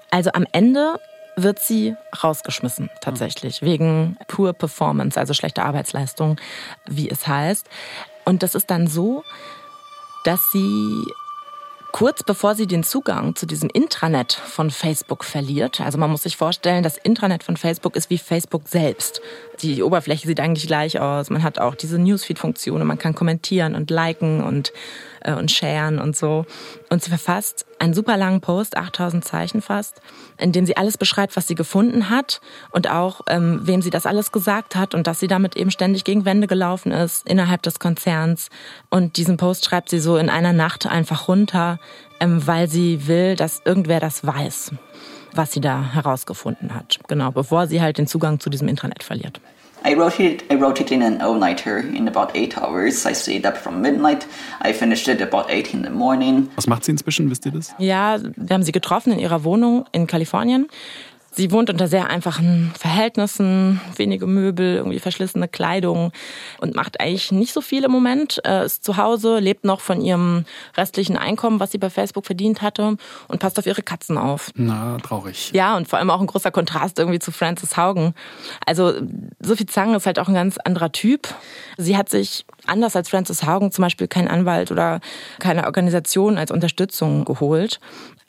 Also 0.09 0.31
am 0.33 0.45
Ende 0.51 0.99
wird 1.35 1.59
sie 1.59 1.95
rausgeschmissen, 2.23 2.89
tatsächlich, 3.01 3.61
wegen 3.61 4.17
Poor 4.27 4.53
Performance, 4.53 5.19
also 5.19 5.33
schlechter 5.33 5.65
Arbeitsleistung, 5.65 6.37
wie 6.87 7.09
es 7.09 7.27
heißt. 7.27 7.67
Und 8.25 8.43
das 8.43 8.55
ist 8.55 8.69
dann 8.69 8.87
so, 8.87 9.23
dass 10.23 10.51
sie 10.51 11.05
kurz 11.91 12.23
bevor 12.23 12.55
sie 12.55 12.67
den 12.67 12.83
Zugang 12.83 13.35
zu 13.35 13.45
diesem 13.45 13.69
Intranet 13.69 14.33
von 14.33 14.71
Facebook 14.71 15.23
verliert. 15.23 15.81
Also 15.81 15.97
man 15.97 16.09
muss 16.09 16.23
sich 16.23 16.37
vorstellen, 16.37 16.83
das 16.83 16.97
Intranet 16.97 17.43
von 17.43 17.57
Facebook 17.57 17.95
ist 17.95 18.09
wie 18.09 18.17
Facebook 18.17 18.67
selbst. 18.67 19.21
Die 19.61 19.83
Oberfläche 19.83 20.27
sieht 20.27 20.39
eigentlich 20.39 20.67
gleich 20.67 20.99
aus. 20.99 21.29
Man 21.29 21.43
hat 21.43 21.59
auch 21.59 21.75
diese 21.75 21.99
Newsfeed-Funktion 21.99 22.85
man 22.85 22.97
kann 22.97 23.15
kommentieren 23.15 23.75
und 23.75 23.89
liken 23.89 24.43
und 24.43 24.71
äh, 25.23 25.33
und 25.33 25.51
sharen 25.51 25.99
und 25.99 26.15
so. 26.15 26.45
Und 26.89 27.03
sie 27.03 27.09
verfasst 27.09 27.65
einen 27.79 27.93
super 27.93 28.17
langen 28.17 28.41
Post, 28.41 28.77
8000 28.77 29.23
Zeichen 29.23 29.61
fast, 29.61 30.01
in 30.37 30.51
dem 30.51 30.65
sie 30.65 30.77
alles 30.77 30.97
beschreibt, 30.97 31.35
was 31.35 31.47
sie 31.47 31.55
gefunden 31.55 32.09
hat 32.09 32.41
und 32.71 32.89
auch, 32.89 33.21
ähm, 33.27 33.61
wem 33.63 33.81
sie 33.81 33.89
das 33.89 34.05
alles 34.05 34.31
gesagt 34.31 34.75
hat 34.75 34.93
und 34.93 35.07
dass 35.07 35.19
sie 35.19 35.27
damit 35.27 35.55
eben 35.55 35.71
ständig 35.71 36.03
gegen 36.03 36.25
Wände 36.25 36.47
gelaufen 36.47 36.91
ist 36.91 37.27
innerhalb 37.27 37.61
des 37.63 37.79
Konzerns. 37.79 38.49
Und 38.89 39.17
diesen 39.17 39.37
Post 39.37 39.65
schreibt 39.65 39.89
sie 39.89 39.99
so 39.99 40.17
in 40.17 40.29
einer 40.29 40.53
Nacht 40.53 40.85
einfach 40.85 41.27
runter, 41.27 41.79
ähm, 42.19 42.45
weil 42.45 42.67
sie 42.67 43.07
will, 43.07 43.35
dass 43.35 43.61
irgendwer 43.65 43.99
das 43.99 44.25
weiß 44.25 44.71
was 45.33 45.51
sie 45.53 45.61
da 45.61 45.93
herausgefunden 45.93 46.73
hat. 46.73 46.99
Genau, 47.07 47.31
bevor 47.31 47.67
sie 47.67 47.81
halt 47.81 47.97
den 47.97 48.07
Zugang 48.07 48.39
zu 48.39 48.49
diesem 48.49 48.67
Internet 48.67 49.03
verliert. 49.03 49.39
I 49.83 49.95
wrote 49.95 50.19
it. 50.19 50.43
I 50.51 50.55
wrote 50.55 50.79
it 50.79 50.91
in 50.91 51.01
an 51.01 51.21
all-nighter 51.21 51.79
in 51.79 52.07
about 52.07 52.35
eight 52.35 52.57
hours. 52.57 53.05
I 53.05 53.13
stayed 53.13 53.45
up 53.45 53.57
from 53.57 53.81
midnight. 53.81 54.27
I 54.61 54.73
finished 54.73 55.07
it 55.07 55.21
about 55.21 55.49
eight 55.49 55.73
in 55.73 55.81
the 55.81 55.89
morning. 55.89 56.49
Was 56.55 56.67
macht 56.67 56.85
sie 56.85 56.91
inzwischen? 56.91 57.29
Wisst 57.29 57.45
ihr 57.45 57.51
das? 57.51 57.73
Ja, 57.79 58.19
wir 58.21 58.53
haben 58.53 58.63
sie 58.63 58.71
getroffen 58.71 59.11
in 59.11 59.19
ihrer 59.19 59.43
Wohnung 59.43 59.85
in 59.91 60.05
Kalifornien. 60.05 60.67
Sie 61.33 61.51
wohnt 61.51 61.69
unter 61.69 61.87
sehr 61.87 62.09
einfachen 62.09 62.73
Verhältnissen, 62.77 63.79
wenige 63.95 64.27
Möbel, 64.27 64.75
irgendwie 64.75 64.99
verschlissene 64.99 65.47
Kleidung 65.47 66.11
und 66.59 66.75
macht 66.75 66.99
eigentlich 66.99 67.31
nicht 67.31 67.53
so 67.53 67.61
viel 67.61 67.85
im 67.85 67.91
Moment. 67.91 68.41
Äh, 68.45 68.65
ist 68.65 68.83
zu 68.83 68.97
Hause, 68.97 69.39
lebt 69.39 69.63
noch 69.63 69.79
von 69.79 70.01
ihrem 70.01 70.43
restlichen 70.75 71.15
Einkommen, 71.15 71.61
was 71.61 71.71
sie 71.71 71.77
bei 71.77 71.89
Facebook 71.89 72.25
verdient 72.25 72.61
hatte 72.61 72.97
und 73.29 73.39
passt 73.39 73.57
auf 73.57 73.65
ihre 73.65 73.81
Katzen 73.81 74.17
auf. 74.17 74.51
Na, 74.55 74.97
traurig. 74.97 75.51
Ja, 75.53 75.77
und 75.77 75.87
vor 75.87 75.99
allem 75.99 76.09
auch 76.09 76.19
ein 76.19 76.27
großer 76.27 76.51
Kontrast 76.51 76.99
irgendwie 76.99 77.19
zu 77.19 77.31
Frances 77.31 77.77
Haugen. 77.77 78.13
Also 78.65 78.93
Sophie 79.39 79.65
Zang 79.65 79.95
ist 79.95 80.05
halt 80.05 80.19
auch 80.19 80.27
ein 80.27 80.33
ganz 80.33 80.57
anderer 80.57 80.91
Typ. 80.91 81.33
Sie 81.77 81.95
hat 81.95 82.09
sich 82.09 82.45
anders 82.67 82.95
als 82.97 83.09
Frances 83.09 83.45
Haugen 83.45 83.71
zum 83.71 83.83
Beispiel 83.83 84.07
keinen 84.07 84.27
Anwalt 84.27 84.69
oder 84.69 84.99
keine 85.39 85.65
Organisation 85.65 86.37
als 86.37 86.51
Unterstützung 86.51 87.23
geholt. 87.23 87.79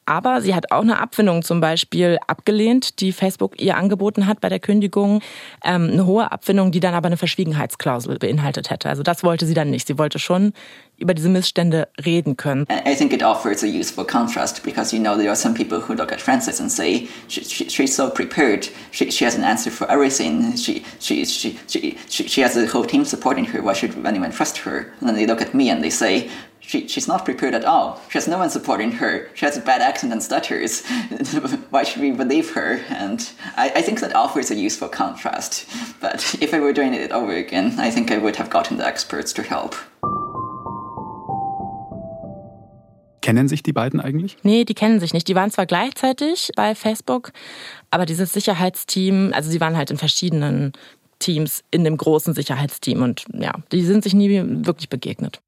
Aber 0.05 0.41
sie 0.41 0.55
hat 0.55 0.73
auch 0.73 0.83
eine 0.83 0.99
Abfindung 0.99 1.43
zum 1.43 1.61
Beispiel 1.61 2.19
abgelehnt, 2.27 3.01
die 3.01 3.13
Facebook 3.13 3.61
ihr 3.61 3.77
angeboten 3.77 4.27
hat 4.27 4.41
bei 4.41 4.49
der 4.49 4.59
Kündigung. 4.59 5.21
Ähm, 5.65 5.91
eine 5.93 6.07
hohe 6.07 6.31
Abfindung, 6.33 6.73
die 6.73 6.81
dann 6.81 6.95
aber 6.95 7.07
eine 7.07 7.17
Verschwiegenheitsklausel 7.17 8.19
beinhaltet 8.19 8.71
hätte. 8.71 8.89
Also 8.89 9.03
das 9.03 9.23
wollte 9.23 9.47
sie 9.47 9.55
dann 9.55 9.71
nicht. 9.71 9.87
Sie 9.87 9.99
wollte 9.99 10.19
schon 10.19 10.53
über 10.99 11.15
diese 11.15 11.29
Missstände 11.29 11.89
reden 12.05 12.37
können. 12.37 12.67
I 12.87 12.95
think 12.95 13.13
it 13.13 13.23
offers 13.23 13.63
a 13.63 13.67
useful 13.67 14.05
contrast 14.05 14.63
because 14.63 14.95
you 14.95 15.03
know 15.03 15.17
there 15.17 15.29
are 15.29 15.37
some 15.37 15.55
people 15.55 15.81
who 15.81 15.95
look 15.95 16.13
at 16.13 16.21
Frances 16.21 16.61
and 16.61 16.71
say 16.71 17.09
she, 17.29 17.45
she, 17.45 17.69
she's 17.69 17.95
so 17.95 18.09
prepared, 18.09 18.69
she, 18.93 19.11
she 19.11 19.25
has 19.25 19.37
an 19.37 19.43
answer 19.45 19.71
for 19.71 19.91
everything, 19.91 20.57
she, 20.57 20.85
she, 21.01 21.25
she, 21.25 21.59
she, 21.67 21.97
she 22.09 22.41
has 22.41 22.55
the 22.55 22.67
whole 22.67 22.85
team 22.85 23.05
supporting 23.05 23.45
her, 23.47 23.61
why 23.63 23.73
should 23.73 23.95
anyone 24.07 24.31
trust 24.31 24.59
her? 24.59 24.93
And 25.01 25.09
then 25.09 25.17
they 25.17 25.27
look 25.27 25.43
at 25.43 25.55
me 25.55 25.71
and 25.71 25.83
they 25.83 25.91
say 25.91 26.31
she, 26.63 26.89
she's 26.89 27.09
not 27.09 27.25
prepared 27.25 27.55
at 27.55 27.65
all. 27.65 28.01
She 28.09 28.19
has 28.19 28.29
no 28.29 28.39
one 28.39 28.49
supporting 28.49 28.93
her. 28.93 29.29
She 29.35 29.45
has 29.45 29.57
a 29.57 29.61
bad 29.61 29.83
accent 29.83 30.13
and 30.13 30.23
stutters. 30.23 30.87
Why 31.71 31.83
should 31.83 32.01
we 32.01 32.13
believe 32.13 32.55
her? 32.55 32.81
And 32.89 33.29
I, 33.57 33.73
I 33.77 33.83
think 33.83 34.01
that 34.01 34.15
offers 34.15 34.51
a 34.51 34.55
useful 34.55 34.89
contrast. 34.89 35.67
But 36.01 36.37
if 36.41 36.55
I 36.55 36.61
were 36.61 36.73
doing 36.73 36.95
it 36.95 37.13
over 37.13 37.33
again, 37.33 37.79
I 37.79 37.91
think 37.91 38.11
I 38.11 38.19
would 38.19 38.37
have 38.37 38.49
gotten 38.49 38.79
the 38.79 38.87
experts 38.87 39.33
to 39.35 39.43
help. 39.43 39.75
Kennen 43.21 43.49
sich 43.49 43.63
die 43.63 43.73
beiden 43.73 44.01
eigentlich? 44.01 44.37
Nee, 44.43 44.65
die 44.65 44.75
kennen 44.75 44.99
sich 44.99 45.13
nicht. 45.13 45.29
Die 45.29 45.35
waren 45.35 45.51
zwar 45.51 45.67
gleichzeitig 45.67 46.51
bei 46.57 46.75
Facebook, 46.75 47.33
aber 47.91 48.05
dieses 48.05 48.33
Sicherheitsteam, 48.33 49.33
also 49.33 49.49
sie 49.49 49.61
waren 49.61 49.77
halt 49.77 49.93
in 49.93 49.97
verschiedenen 49.97 50.73
Teams 51.21 51.63
in 51.71 51.85
dem 51.85 51.97
großen 51.97 52.35
Sicherheitsteam 52.35 53.01
und 53.03 53.25
ja, 53.33 53.53
die 53.71 53.83
sind 53.83 54.03
sich 54.03 54.15
nie 54.15 54.43
wirklich 54.67 54.89
begegnet. 54.89 55.41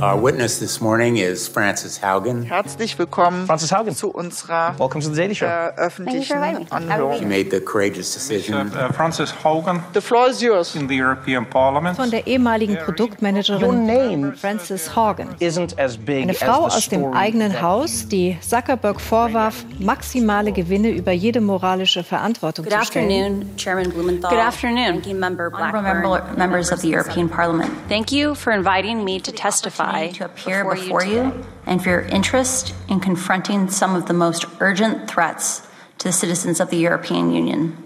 Our 0.00 0.16
witness 0.16 0.60
this 0.60 0.80
morning 0.80 1.16
is 1.16 1.48
Frances 1.48 2.00
Haugen. 2.02 2.44
Herzlich 2.44 2.96
willkommen 3.00 3.46
Frances 3.46 3.72
Haugen. 3.72 3.96
zu 3.96 4.10
unserer 4.10 4.78
Welcome 4.78 5.00
to 5.02 5.08
the 5.10 5.16
Daily 5.16 5.34
Show. 5.34 5.46
äh, 5.46 5.72
öffentlichen 5.76 6.36
Anhörung. 6.70 7.18
She 7.18 7.24
made 7.24 7.50
the 7.50 7.60
courageous 7.60 8.14
decision. 8.14 8.68
Uh, 8.68 8.92
Frances 8.92 9.34
Haugen 9.42 9.82
The 9.94 10.00
floor 10.00 10.28
is 10.28 10.40
yours. 10.40 10.76
in 10.76 10.88
the 10.88 10.94
European 11.00 11.44
Parliament. 11.50 11.96
Von 11.96 12.10
der 12.12 12.26
ehemaligen 12.28 12.76
Produktmanagerin 12.76 14.34
Frances 14.36 14.94
Haugen. 14.94 15.30
Eine 15.40 16.34
Frau 16.34 16.66
aus 16.66 16.88
dem 16.88 17.12
eigenen 17.12 17.60
Haus, 17.60 18.06
die 18.06 18.36
Zuckerberg 18.40 19.00
vorwarf, 19.00 19.64
maximale 19.80 20.52
Gewinne 20.52 20.90
über 20.90 21.10
jede 21.10 21.40
moralische 21.40 22.04
Verantwortung 22.04 22.66
Good 22.66 22.74
zu 22.74 22.84
stellen. 22.86 23.10
afternoon, 23.10 23.56
Chairman 23.56 23.90
Blumenthal. 23.90 24.30
Good 24.30 24.40
afternoon. 24.46 24.94
Ranking 24.94 25.18
Member 25.18 25.50
Blackburn, 25.50 25.82
member- 25.82 26.22
members 26.36 26.70
of 26.72 26.78
the 26.82 26.88
European 26.88 27.28
Parliament. 27.28 27.70
Thank 27.88 28.12
you 28.12 28.36
for 28.36 28.52
inviting 28.52 29.02
me 29.02 29.18
to 29.20 29.32
testify 29.32 29.87
to 29.88 30.24
appear 30.24 30.64
before 30.64 30.74
before 30.74 31.04
you 31.04 31.24
you 31.24 31.44
and 31.66 31.82
for 31.82 31.90
your 31.90 32.02
interest 32.02 32.74
in 32.88 33.00
confronting 33.00 33.70
some 33.70 33.96
of 33.96 34.06
the 34.06 34.14
most 34.14 34.44
urgent 34.60 35.10
threats 35.10 35.62
to 35.98 36.08
the 36.08 36.12
citizens 36.12 36.60
of 36.60 36.70
the 36.70 36.76
European 36.76 37.32
Union. 37.32 37.76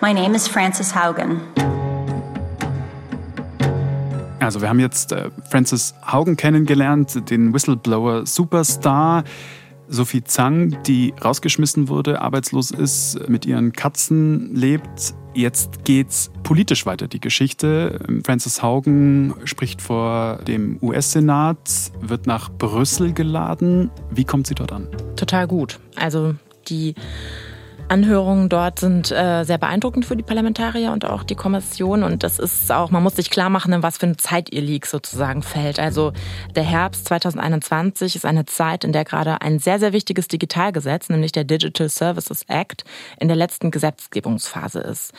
My 0.00 0.12
name 0.12 0.34
is 0.34 0.46
Frances 0.46 0.92
Haugen. 0.92 1.40
Also 4.40 4.60
wir 4.60 4.68
haben 4.68 4.80
jetzt 4.80 5.12
äh, 5.12 5.30
Francis 5.48 5.94
Haugen 6.06 6.36
kennengelernt, 6.36 7.30
den 7.30 7.54
Whistleblower 7.54 8.26
Superstar. 8.26 9.24
Sophie 9.88 10.24
Zhang, 10.24 10.82
die 10.84 11.14
rausgeschmissen 11.22 11.88
wurde, 11.88 12.20
arbeitslos 12.20 12.70
ist, 12.70 13.28
mit 13.28 13.46
ihren 13.46 13.72
Katzen 13.72 14.54
lebt. 14.54 15.14
Jetzt 15.34 15.84
geht's 15.84 16.30
politisch 16.44 16.86
weiter, 16.86 17.08
die 17.08 17.20
Geschichte. 17.20 17.98
Francis 18.24 18.62
Haugen 18.62 19.34
spricht 19.44 19.82
vor 19.82 20.38
dem 20.46 20.78
US-Senat, 20.80 21.92
wird 22.00 22.26
nach 22.26 22.50
Brüssel 22.50 23.12
geladen. 23.12 23.90
Wie 24.10 24.24
kommt 24.24 24.46
sie 24.46 24.54
dort 24.54 24.72
an? 24.72 24.88
Total 25.16 25.46
gut. 25.46 25.80
Also 25.96 26.34
die 26.68 26.94
Anhörungen 27.88 28.48
dort 28.48 28.78
sind 28.78 29.12
äh, 29.12 29.44
sehr 29.44 29.58
beeindruckend 29.58 30.06
für 30.06 30.16
die 30.16 30.22
Parlamentarier 30.22 30.90
und 30.90 31.04
auch 31.04 31.22
die 31.22 31.34
Kommission. 31.34 32.02
Und 32.02 32.22
das 32.22 32.38
ist 32.38 32.72
auch, 32.72 32.90
man 32.90 33.02
muss 33.02 33.16
sich 33.16 33.30
klar 33.30 33.50
machen, 33.50 33.72
in 33.72 33.82
was 33.82 33.98
für 33.98 34.06
eine 34.06 34.16
Zeit 34.16 34.52
ihr 34.52 34.62
Leak 34.62 34.86
sozusagen 34.86 35.42
fällt. 35.42 35.78
Also 35.78 36.12
der 36.56 36.62
Herbst 36.62 37.06
2021 37.06 38.16
ist 38.16 38.24
eine 38.24 38.46
Zeit, 38.46 38.84
in 38.84 38.92
der 38.92 39.04
gerade 39.04 39.42
ein 39.42 39.58
sehr, 39.58 39.78
sehr 39.78 39.92
wichtiges 39.92 40.28
Digitalgesetz, 40.28 41.10
nämlich 41.10 41.32
der 41.32 41.44
Digital 41.44 41.90
Services 41.90 42.44
Act, 42.48 42.84
in 43.20 43.28
der 43.28 43.36
letzten 43.36 43.70
Gesetzgebungsphase 43.70 44.80
ist. 44.80 45.12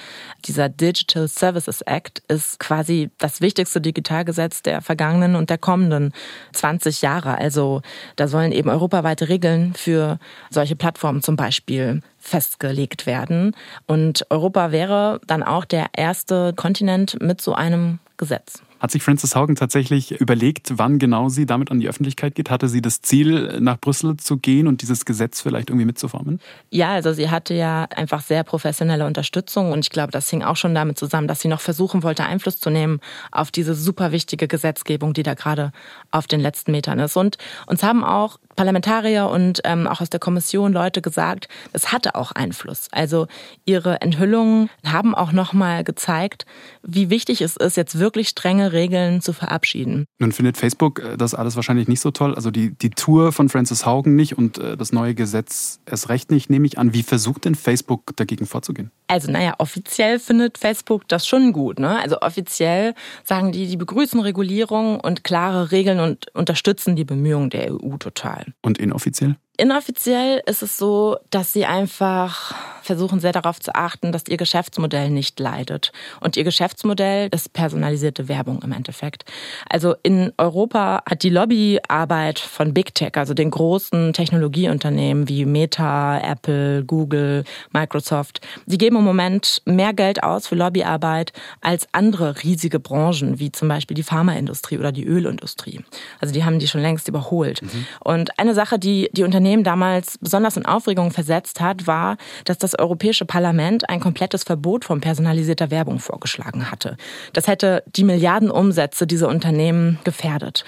Dieser 0.46 0.68
Digital 0.68 1.28
Services 1.28 1.82
Act 1.82 2.24
ist 2.28 2.60
quasi 2.60 3.12
das 3.20 3.42
wichtigste 3.42 3.80
Digitalgesetz 3.80 4.64
der 4.64 4.82
vergangenen 4.82 5.36
und 5.36 5.52
der 5.52 5.60
kommenden 5.60 6.14
20 6.54 7.04
Jahre. 7.04 7.38
Also 7.38 7.84
da 8.16 8.28
sollen 8.28 8.52
eben 8.52 8.70
europaweite 8.70 9.30
Regeln 9.30 9.74
für 9.76 10.18
solche 10.50 10.76
Plattformen 10.76 11.22
zum 11.22 11.36
Beispiel 11.36 12.02
festgelegt 12.25 13.05
werden. 13.05 13.55
Und 13.86 14.25
Europa 14.32 14.72
wäre 14.72 15.22
dann 15.27 15.44
auch 15.44 15.63
der 15.63 15.88
erste 15.96 16.53
Kontinent 16.55 17.22
mit 17.22 17.39
so 17.39 17.53
einem 17.53 18.00
Gesetz. 18.17 18.63
Hat 18.86 18.92
sich 18.92 19.01
Frances 19.01 19.36
Haugen 19.36 19.56
tatsächlich 19.56 20.12
überlegt, 20.12 20.74
wann 20.75 21.00
genau 21.00 21.27
sie 21.27 21.48
damit 21.48 21.72
an 21.72 21.80
die 21.80 21.89
Öffentlichkeit 21.89 22.36
geht? 22.36 22.51
Hatte 22.51 22.70
sie 22.70 22.84
das 22.84 23.01
Ziel, 23.01 23.60
nach 23.60 23.80
Brüssel 23.80 24.18
zu 24.18 24.38
gehen 24.38 24.68
und 24.68 24.84
dieses 24.84 25.06
Gesetz 25.06 25.42
vielleicht 25.42 25.72
irgendwie 25.72 25.88
mitzuformen? 25.88 26.39
Ja, 26.70 26.89
also 26.89 27.12
sie 27.12 27.32
hatte 27.32 27.56
ja 27.56 27.86
einfach 27.86 28.22
sehr 28.22 28.44
professionelle 28.44 29.08
Unterstützung 29.08 29.72
und 29.72 29.80
ich 29.80 29.89
glaube, 29.89 30.12
das 30.12 30.30
hing 30.30 30.44
auch 30.44 30.56
schon 30.56 30.75
damit 30.75 31.00
zusammen, 31.00 31.27
dass 31.27 31.39
sie 31.39 31.48
noch 31.48 31.62
versuchen 31.62 32.04
wollte, 32.04 32.25
Einfluss 32.25 32.60
zu 32.60 32.70
nehmen 32.70 33.00
auf 33.32 33.50
diese 33.50 33.74
super 33.74 34.12
wichtige 34.12 34.48
Gesetzgebung, 34.48 35.15
die 35.15 35.24
da 35.24 35.34
gerade 35.34 35.72
auf 36.12 36.27
den 36.27 36.39
letzten 36.39 36.72
Metern 36.72 37.00
ist. 37.00 37.18
Und 37.18 37.39
uns 37.65 37.82
haben 37.82 38.04
auch 38.04 38.38
Parlamentarier 38.56 39.27
und 39.30 39.62
ähm, 39.63 39.88
auch 39.88 40.00
aus 40.00 40.10
der 40.10 40.20
Kommission 40.20 40.74
Leute 40.74 41.01
gesagt, 41.01 41.48
es 41.74 41.92
hatte 41.92 42.13
auch 42.13 42.32
Einfluss. 42.34 42.88
Also 42.92 43.25
ihre 43.65 44.01
Enthüllungen 44.01 44.70
haben 44.86 45.15
auch 45.15 45.32
nochmal 45.32 45.84
gezeigt, 45.84 46.46
wie 46.84 47.10
wichtig 47.10 47.42
es 47.42 47.58
ist, 47.58 47.77
jetzt 47.77 48.00
wirklich 48.00 48.30
strenge 48.30 48.72
Regeln 48.75 49.22
zu 49.22 49.34
verabschieden. 49.34 50.05
Nun 50.20 50.32
findet 50.32 50.58
Facebook 50.58 51.00
äh, 51.00 51.17
das 51.17 51.34
alles 51.34 51.55
wahrscheinlich 51.55 51.88
nicht 51.88 52.01
so 52.01 52.12
toll. 52.12 52.36
Also 52.36 52.51
die, 52.51 52.77
die 52.77 52.91
Tour 52.91 53.32
von 53.32 53.50
Francis 53.50 53.86
Haugen 53.86 54.15
nicht 54.15 54.38
und 54.38 54.60
äh, 54.60 54.77
das 54.77 54.91
neue 54.91 55.15
Gesetz 55.15 55.79
erst 55.86 56.10
recht 56.10 56.29
nicht, 56.29 56.50
nehme 56.50 56.67
ich 56.67 56.77
an. 56.77 56.94
Wie 56.94 57.03
versucht 57.03 57.46
denn 57.46 57.55
Facebook 57.55 58.15
dagegen 58.15 58.46
vorzugehen? 58.46 58.91
Also 59.08 59.32
naja, 59.32 59.54
offiziell 59.60 60.20
findet 60.20 60.58
Facebook 60.58 61.08
das 61.08 61.28
schon 61.28 61.54
gut. 61.54 61.80
Ne? 61.80 62.00
Also 62.00 62.22
offiziell 62.22 62.94
sagen 63.24 63.52
die, 63.52 63.68
die 63.68 63.78
begrüßen 63.78 64.20
Regulierung 64.20 65.00
und 65.00 65.24
klare 65.24 65.72
Regeln 65.72 66.00
und 66.00 66.34
unterstützen 66.34 66.96
die 66.96 67.06
Bemühungen 67.06 67.50
der 67.50 67.74
EU 67.74 67.98
total. 67.98 68.46
Und 68.62 68.78
inoffiziell? 68.78 69.36
Inoffiziell 69.58 70.42
ist 70.46 70.64
es 70.64 70.78
so, 70.78 71.18
dass 71.30 71.54
sie 71.54 71.66
einfach 71.66 72.54
versuchen 72.82 73.20
sehr 73.20 73.32
darauf 73.32 73.60
zu 73.60 73.74
achten, 73.74 74.12
dass 74.12 74.28
ihr 74.28 74.38
Geschäftsmodell 74.38 75.10
nicht 75.10 75.40
leidet. 75.40 75.92
Und 76.20 76.36
ihr 76.36 76.44
Geschäftsmodell 76.44 77.30
ist 77.34 77.54
personalisierte 77.54 78.28
Werbung 78.28 78.62
im 78.64 78.74
Endeffekt. 78.74 79.24
Also 79.70 79.96
in 80.04 80.34
Europa 80.38 81.02
hat 81.10 81.24
die 81.24 81.30
Lobbyarbeit 81.30 82.38
von 82.38 82.74
Big 82.74 82.94
Tech, 82.94 83.14
also 83.16 83.34
den 83.34 83.50
großen 83.50 84.14
Technologieunternehmen 84.14 85.30
wie 85.30 85.46
Meta, 85.46 86.20
Apple, 86.20 86.84
Google, 86.84 87.44
Microsoft, 87.72 88.42
die 88.66 88.78
geben 88.78 88.95
im 88.96 89.06
Moment 89.06 89.62
mehr 89.66 89.94
Geld 89.94 90.24
aus 90.24 90.48
für 90.48 90.56
Lobbyarbeit 90.56 91.34
als 91.62 91.88
andere 91.92 92.44
riesige 92.44 92.80
Branchen, 92.80 93.40
wie 93.40 93.52
zum 93.52 93.68
Beispiel 93.68 93.96
die 93.96 94.04
Pharmaindustrie 94.04 94.78
oder 94.78 94.92
die 94.92 95.06
Ölindustrie. 95.06 95.82
Also 96.20 96.34
die 96.34 96.44
haben 96.44 96.60
die 96.60 96.68
schon 96.68 96.82
längst 96.82 97.08
überholt. 97.08 97.62
Mhm. 97.62 97.86
Und 98.00 98.40
eine 98.40 98.54
Sache, 98.54 98.80
die 98.80 99.10
die 99.14 99.24
Unternehmen 99.24 99.46
Unternehmen 99.46 99.64
damals 99.64 100.18
besonders 100.18 100.58
in 100.58 100.66
Aufregung 100.66 101.12
versetzt 101.12 101.62
hat, 101.62 101.88
war, 101.88 102.18
dass 102.46 102.58
das 102.58 102.78
Europäische 102.78 103.25
Parlament 103.25 103.90
ein 103.90 104.00
komplettes 104.00 104.44
Verbot 104.44 104.86
von 104.86 105.02
personalisierter 105.02 105.72
Werbung 105.72 106.00
vorgeschlagen 106.00 106.72
hatte. 106.72 106.98
Das 107.34 107.48
hätte 107.48 107.84
die 107.86 108.04
Milliardenumsätze 108.04 109.06
dieser 109.06 109.28
Unternehmen 109.28 110.00
gefährdet. 110.04 110.66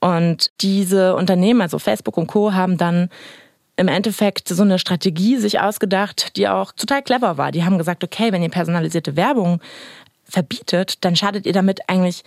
Und 0.00 0.52
diese 0.60 1.16
Unternehmen, 1.16 1.60
also 1.60 1.78
Facebook 1.78 2.16
und 2.16 2.28
Co., 2.28 2.52
haben 2.52 2.78
dann 2.78 3.08
im 3.80 3.88
Endeffekt 3.88 4.46
so 4.46 4.62
eine 4.62 4.78
Strategie 4.78 5.38
sich 5.38 5.58
ausgedacht, 5.58 6.36
die 6.36 6.46
auch 6.48 6.72
total 6.72 7.02
clever 7.02 7.38
war. 7.38 7.50
Die 7.50 7.64
haben 7.64 7.78
gesagt, 7.78 8.04
okay, 8.04 8.30
wenn 8.30 8.42
ihr 8.42 8.50
personalisierte 8.50 9.16
Werbung 9.16 9.58
verbietet, 10.24 11.02
dann 11.02 11.16
schadet 11.16 11.46
ihr 11.46 11.54
damit 11.54 11.88
eigentlich 11.88 12.22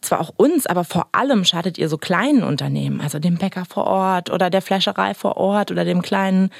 zwar 0.00 0.18
auch 0.18 0.32
uns, 0.38 0.66
aber 0.66 0.82
vor 0.82 1.08
allem 1.12 1.44
schadet 1.44 1.76
ihr 1.76 1.90
so 1.90 1.98
kleinen 1.98 2.42
Unternehmen, 2.42 3.02
also 3.02 3.18
dem 3.18 3.36
Bäcker 3.36 3.66
vor 3.66 3.86
Ort 3.86 4.30
oder 4.30 4.48
der 4.48 4.62
Fleischerei 4.62 5.12
vor 5.12 5.36
Ort 5.36 5.70
oder 5.70 5.84
dem 5.84 6.00
kleinen 6.00 6.50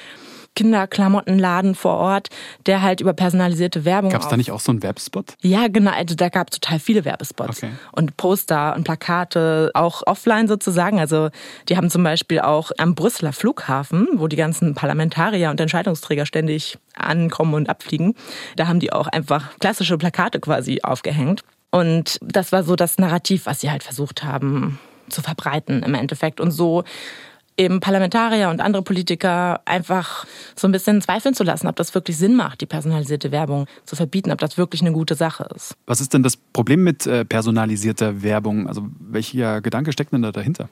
Kinderklamottenladen 0.55 1.75
vor 1.75 1.95
Ort, 1.97 2.29
der 2.67 2.83
halt 2.83 3.01
über 3.01 3.13
personalisierte 3.13 3.85
Werbung. 3.85 4.11
Gab 4.11 4.23
es 4.23 4.29
da 4.29 4.37
nicht 4.37 4.51
auch 4.51 4.61
so 4.61 4.73
einen 4.73 4.83
Werbespot? 4.83 5.35
Ja, 5.43 5.69
genau. 5.69 5.93
Also 5.93 6.15
da 6.15 6.29
gab 6.29 6.51
es 6.51 6.59
total 6.59 6.79
viele 6.79 7.05
Werbespots 7.05 7.63
okay. 7.63 7.73
und 7.93 8.17
Poster 8.17 8.75
und 8.77 8.85
Plakate, 8.85 9.71
auch 9.75 10.03
offline 10.07 10.49
sozusagen. 10.49 11.01
Also 11.01 11.31
die 11.69 11.77
haben 11.77 11.91
zum 11.91 12.03
Beispiel 12.03 12.41
auch 12.41 12.71
am 12.79 12.95
Brüsseler 12.95 13.33
Flughafen, 13.33 14.09
wo 14.15 14.29
die 14.29 14.37
ganzen 14.37 14.75
Parlamentarier 14.75 15.51
und 15.51 15.61
Entscheidungsträger 15.61 16.27
ständig 16.27 16.79
ankommen 16.95 17.55
und 17.55 17.69
abfliegen, 17.69 18.15
da 18.57 18.69
haben 18.69 18.81
die 18.81 18.93
auch 18.93 19.09
einfach 19.09 19.59
klassische 19.59 19.99
Plakate 19.99 20.41
quasi 20.41 20.81
aufgehängt. 20.83 21.43
Und 21.71 22.19
das 22.23 22.53
war 22.53 22.63
so 22.63 22.77
das 22.77 22.99
Narrativ, 22.99 23.47
was 23.47 23.61
sie 23.61 23.71
halt 23.71 23.83
versucht 23.83 24.23
haben 24.23 24.79
zu 25.09 25.23
verbreiten 25.23 25.83
im 25.83 25.95
Endeffekt. 25.95 26.41
Und 26.41 26.53
so 26.53 26.85
eben 27.57 27.81
Parlamentarier 27.81 28.49
und 28.49 28.61
andere 28.61 28.83
Politiker 28.83 29.61
einfach 29.65 30.27
so 30.57 30.67
ein 30.67 30.73
bisschen 30.73 31.01
zweifeln 31.01 31.35
zu 31.35 31.45
lassen, 31.45 31.69
ob 31.69 31.77
das 31.77 31.95
wirklich 31.95 32.17
Sinn 32.17 32.35
macht, 32.35 32.61
die 32.61 32.67
personalisierte 32.67 33.31
Werbung 33.31 33.67
zu 33.85 33.97
verbieten, 33.97 34.33
ob 34.33 34.39
das 34.39 34.59
wirklich 34.59 34.81
eine 34.81 34.93
gute 34.93 35.15
Sache 35.15 35.49
ist. 35.55 35.77
Was 35.87 36.01
ist 36.01 36.15
denn 36.15 36.23
das 36.23 36.37
Problem 36.37 36.83
mit 36.83 37.07
äh, 37.07 37.25
personalisierter 37.25 38.23
Werbung? 38.23 38.67
Also 38.69 38.87
welcher 38.99 39.61
Gedanke 39.61 39.93
steckt 39.93 40.13
denn 40.13 40.23
da 40.23 40.33
dahinter? 40.33 40.69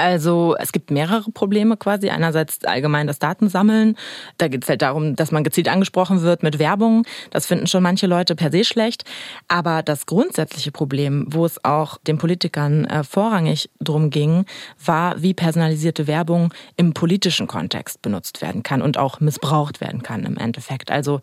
Also 0.00 0.56
es 0.58 0.72
gibt 0.72 0.90
mehrere 0.90 1.30
Probleme 1.30 1.76
quasi. 1.76 2.08
Einerseits 2.08 2.64
allgemein 2.64 3.06
das 3.06 3.18
Datensammeln. 3.18 3.96
Da 4.38 4.48
geht 4.48 4.62
es 4.62 4.68
halt 4.68 4.82
darum, 4.82 5.14
dass 5.14 5.30
man 5.30 5.44
gezielt 5.44 5.68
angesprochen 5.68 6.22
wird 6.22 6.42
mit 6.42 6.58
Werbung. 6.58 7.04
Das 7.30 7.46
finden 7.46 7.66
schon 7.66 7.82
manche 7.82 8.06
Leute 8.06 8.34
per 8.34 8.50
se 8.50 8.64
schlecht. 8.64 9.04
Aber 9.48 9.82
das 9.82 10.06
grundsätzliche 10.06 10.72
Problem, 10.72 11.26
wo 11.28 11.44
es 11.44 11.62
auch 11.64 11.98
den 11.98 12.16
Politikern 12.16 12.86
äh, 12.86 13.04
vorrangig 13.04 13.68
drum 13.80 14.08
ging, 14.10 14.46
war, 14.82 15.20
wie 15.22 15.34
personalisierte 15.34 16.06
Werbung 16.06 16.54
im 16.76 16.94
politischen 16.94 17.46
Kontext 17.46 18.00
benutzt 18.00 18.40
werden 18.40 18.62
kann 18.62 18.80
und 18.80 18.96
auch 18.96 19.20
missbraucht 19.20 19.80
werden 19.82 20.02
kann 20.02 20.24
im 20.24 20.38
Endeffekt. 20.38 20.90
Also 20.90 21.20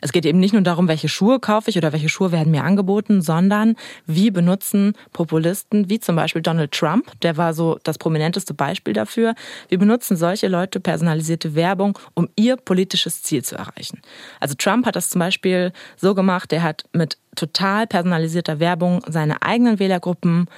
es 0.00 0.12
geht 0.12 0.26
eben 0.26 0.38
nicht 0.38 0.52
nur 0.52 0.62
darum, 0.62 0.86
welche 0.86 1.08
Schuhe 1.08 1.40
kaufe 1.40 1.70
ich 1.70 1.78
oder 1.78 1.92
welche 1.92 2.08
Schuhe 2.08 2.30
werden 2.30 2.50
mir 2.50 2.64
angeboten, 2.64 3.22
sondern 3.22 3.76
wie 4.06 4.30
benutzen 4.30 4.92
Populisten, 5.12 5.88
wie 5.88 5.98
zum 5.98 6.16
Beispiel 6.16 6.42
Donald 6.42 6.72
Trump, 6.72 7.10
der 7.22 7.36
war 7.36 7.54
so 7.54 7.78
das 7.82 7.98
prominenteste 8.18 8.52
Beispiel 8.52 8.94
dafür, 8.94 9.34
wie 9.68 9.76
benutzen 9.76 10.16
solche 10.16 10.48
Leute 10.48 10.80
personalisierte 10.80 11.54
Werbung, 11.54 11.96
um 12.14 12.28
ihr 12.34 12.56
politisches 12.56 13.22
Ziel 13.22 13.44
zu 13.44 13.54
erreichen. 13.54 14.00
Also 14.40 14.56
Trump 14.58 14.86
hat 14.86 14.96
das 14.96 15.08
zum 15.08 15.20
Beispiel 15.20 15.72
so 15.96 16.16
gemacht, 16.16 16.50
der 16.50 16.64
hat 16.64 16.84
mit 16.92 17.16
total 17.36 17.86
personalisierter 17.86 18.58
Werbung 18.58 19.02
seine 19.06 19.42
eigenen 19.42 19.78
Wählergruppen 19.78 20.48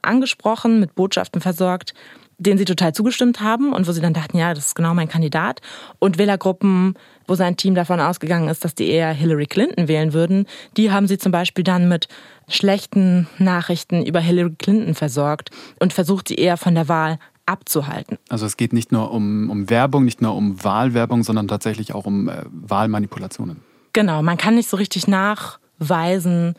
angesprochen, 0.00 0.78
mit 0.78 0.94
Botschaften 0.94 1.40
versorgt, 1.40 1.92
denen 2.38 2.56
sie 2.56 2.64
total 2.64 2.94
zugestimmt 2.94 3.40
haben 3.40 3.72
und 3.72 3.88
wo 3.88 3.92
sie 3.92 4.00
dann 4.00 4.14
dachten, 4.14 4.38
ja, 4.38 4.54
das 4.54 4.66
ist 4.66 4.74
genau 4.76 4.94
mein 4.94 5.08
Kandidat. 5.08 5.60
Und 5.98 6.18
Wählergruppen, 6.18 6.94
wo 7.28 7.34
sein 7.34 7.56
Team 7.56 7.74
davon 7.74 8.00
ausgegangen 8.00 8.48
ist, 8.48 8.64
dass 8.64 8.74
die 8.74 8.88
eher 8.88 9.12
Hillary 9.12 9.46
Clinton 9.46 9.86
wählen 9.86 10.12
würden, 10.12 10.46
die 10.76 10.90
haben 10.90 11.06
sie 11.06 11.18
zum 11.18 11.30
Beispiel 11.30 11.62
dann 11.62 11.88
mit 11.88 12.08
schlechten 12.48 13.28
Nachrichten 13.38 14.04
über 14.04 14.20
Hillary 14.20 14.54
Clinton 14.58 14.94
versorgt 14.94 15.50
und 15.78 15.92
versucht 15.92 16.28
sie 16.28 16.36
eher 16.36 16.56
von 16.56 16.74
der 16.74 16.88
Wahl 16.88 17.18
abzuhalten. 17.46 18.18
Also 18.28 18.46
es 18.46 18.56
geht 18.56 18.72
nicht 18.72 18.92
nur 18.92 19.10
um, 19.10 19.48
um 19.50 19.70
Werbung, 19.70 20.04
nicht 20.04 20.20
nur 20.20 20.34
um 20.34 20.62
Wahlwerbung, 20.62 21.22
sondern 21.22 21.48
tatsächlich 21.48 21.94
auch 21.94 22.04
um 22.04 22.28
äh, 22.28 22.42
Wahlmanipulationen. 22.50 23.62
Genau, 23.92 24.22
man 24.22 24.36
kann 24.36 24.54
nicht 24.54 24.68
so 24.68 24.76
richtig 24.76 25.06
nachweisen, 25.08 26.54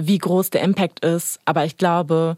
wie 0.00 0.18
groß 0.18 0.50
der 0.50 0.62
Impact 0.62 1.04
ist, 1.04 1.40
aber 1.44 1.64
ich 1.64 1.76
glaube, 1.76 2.36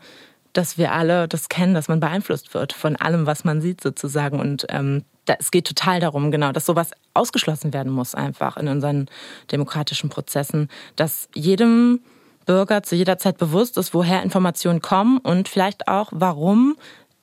dass 0.53 0.79
wir 0.79 0.93
alle 0.93 1.29
das 1.29 1.49
kennen, 1.49 1.75
dass 1.75 1.89
man 1.89 2.01
beeinflusst 2.01 2.55
wird 2.55 2.73
von 2.73 2.97
allem, 2.97 3.27
was 3.27 3.45
man 3.45 3.61
sieht 3.61 3.81
sozusagen. 3.81 4.39
Und 4.39 4.67
ähm, 4.69 5.05
da, 5.25 5.35
es 5.39 5.51
geht 5.51 5.67
total 5.67 6.01
darum, 6.01 6.31
genau, 6.31 6.53
dass 6.53 6.67
sowas 6.67 6.91
ausgeschlossen 7.15 7.73
werden 7.73 7.93
muss 7.93 8.15
einfach 8.15 8.57
in 8.57 8.69
unseren 8.69 9.09
demokratischen 9.51 10.11
Prozessen, 10.11 10.69
dass 10.97 11.29
jedem 11.35 12.01
Bürger 12.45 12.83
zu 12.83 12.97
jeder 12.97 13.19
Zeit 13.19 13.39
bewusst 13.39 13.79
ist, 13.79 13.95
woher 13.95 14.23
Informationen 14.23 14.83
kommen 14.83 15.19
und 15.19 15.49
vielleicht 15.49 15.89
auch, 15.89 16.09
warum 16.13 16.77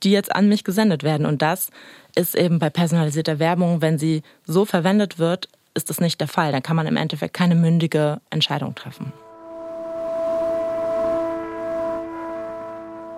die 0.04 0.12
jetzt 0.12 0.34
an 0.34 0.48
mich 0.48 0.64
gesendet 0.64 1.04
werden. 1.04 1.26
Und 1.26 1.42
das 1.42 1.70
ist 2.16 2.36
eben 2.36 2.58
bei 2.58 2.70
personalisierter 2.70 3.38
Werbung, 3.38 3.82
wenn 3.82 4.00
sie 4.00 4.24
so 4.46 4.64
verwendet 4.64 5.20
wird, 5.20 5.50
ist 5.74 5.90
das 5.90 6.00
nicht 6.00 6.20
der 6.22 6.28
Fall. 6.28 6.52
Dann 6.52 6.64
kann 6.64 6.78
man 6.78 6.88
im 6.88 6.96
Endeffekt 6.96 7.34
keine 7.34 7.56
mündige 7.56 8.22
Entscheidung 8.30 8.76
treffen. 8.76 9.12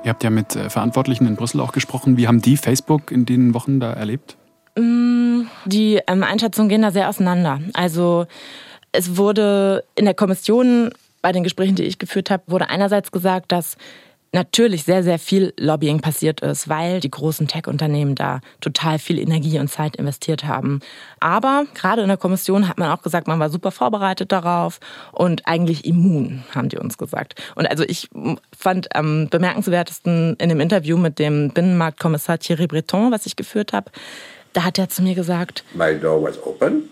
Ihr 0.03 0.09
habt 0.09 0.23
ja 0.23 0.29
mit 0.29 0.55
äh, 0.55 0.69
Verantwortlichen 0.69 1.27
in 1.27 1.35
Brüssel 1.35 1.61
auch 1.61 1.71
gesprochen. 1.71 2.17
Wie 2.17 2.27
haben 2.27 2.41
die 2.41 2.57
Facebook 2.57 3.11
in 3.11 3.25
den 3.25 3.53
Wochen 3.53 3.79
da 3.79 3.93
erlebt? 3.93 4.35
Mm, 4.75 5.41
die 5.65 5.99
ähm, 6.07 6.23
Einschätzungen 6.23 6.69
gehen 6.69 6.81
da 6.81 6.91
sehr 6.91 7.07
auseinander. 7.07 7.59
Also 7.73 8.25
es 8.91 9.17
wurde 9.17 9.83
in 9.95 10.05
der 10.05 10.13
Kommission 10.13 10.89
bei 11.21 11.31
den 11.31 11.43
Gesprächen, 11.43 11.75
die 11.75 11.83
ich 11.83 11.99
geführt 11.99 12.31
habe, 12.31 12.43
wurde 12.47 12.69
einerseits 12.69 13.11
gesagt, 13.11 13.51
dass 13.51 13.77
natürlich 14.33 14.83
sehr, 14.83 15.03
sehr 15.03 15.19
viel 15.19 15.53
Lobbying 15.57 15.99
passiert 15.99 16.41
ist, 16.41 16.69
weil 16.69 16.99
die 16.99 17.11
großen 17.11 17.47
Tech-Unternehmen 17.47 18.15
da 18.15 18.39
total 18.61 18.97
viel 18.97 19.19
Energie 19.19 19.59
und 19.59 19.67
Zeit 19.67 19.97
investiert 19.97 20.45
haben. 20.45 20.79
Aber 21.19 21.65
gerade 21.73 22.01
in 22.01 22.07
der 22.07 22.17
Kommission 22.17 22.67
hat 22.67 22.77
man 22.77 22.89
auch 22.91 23.01
gesagt, 23.01 23.27
man 23.27 23.39
war 23.39 23.49
super 23.49 23.71
vorbereitet 23.71 24.31
darauf 24.31 24.79
und 25.11 25.47
eigentlich 25.47 25.85
immun, 25.85 26.43
haben 26.55 26.69
die 26.69 26.77
uns 26.77 26.97
gesagt. 26.97 27.41
Und 27.55 27.65
also 27.69 27.83
ich 27.83 28.09
fand 28.57 28.95
am 28.95 29.27
bemerkenswertesten 29.29 30.35
in 30.37 30.49
dem 30.49 30.59
Interview 30.59 30.97
mit 30.97 31.19
dem 31.19 31.49
Binnenmarktkommissar 31.49 32.39
Thierry 32.39 32.67
Breton, 32.67 33.11
was 33.11 33.25
ich 33.25 33.35
geführt 33.35 33.73
habe, 33.73 33.91
da 34.53 34.63
hat 34.63 34.77
er 34.77 34.89
zu 34.89 35.01
mir 35.01 35.15
gesagt, 35.15 35.63
My 35.73 35.97
door 35.97 36.23
was 36.23 36.41
open. 36.45 36.89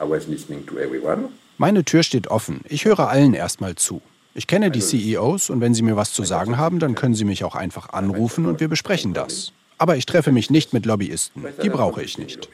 I 0.00 0.08
was 0.08 0.26
listening 0.26 0.66
to 0.66 0.78
everyone. 0.78 1.28
Meine 1.56 1.84
Tür 1.84 2.02
steht 2.02 2.26
offen. 2.28 2.62
Ich 2.68 2.84
höre 2.84 3.08
allen 3.08 3.32
erstmal 3.32 3.76
zu. 3.76 4.02
Ich 4.36 4.48
kenne 4.48 4.72
die 4.72 4.80
CEOs 4.80 5.48
und 5.48 5.60
wenn 5.60 5.74
sie 5.74 5.82
mir 5.82 5.96
was 5.96 6.12
zu 6.12 6.24
sagen 6.24 6.58
haben, 6.58 6.80
dann 6.80 6.96
können 6.96 7.14
sie 7.14 7.24
mich 7.24 7.44
auch 7.44 7.54
einfach 7.54 7.90
anrufen 7.90 8.46
und 8.46 8.58
wir 8.58 8.66
besprechen 8.66 9.14
das. 9.14 9.52
Aber 9.78 9.96
ich 9.96 10.06
treffe 10.06 10.32
mich 10.32 10.50
nicht 10.50 10.72
mit 10.72 10.86
Lobbyisten. 10.86 11.46
Die 11.62 11.68
brauche 11.68 12.02
ich 12.02 12.18
nicht. 12.18 12.48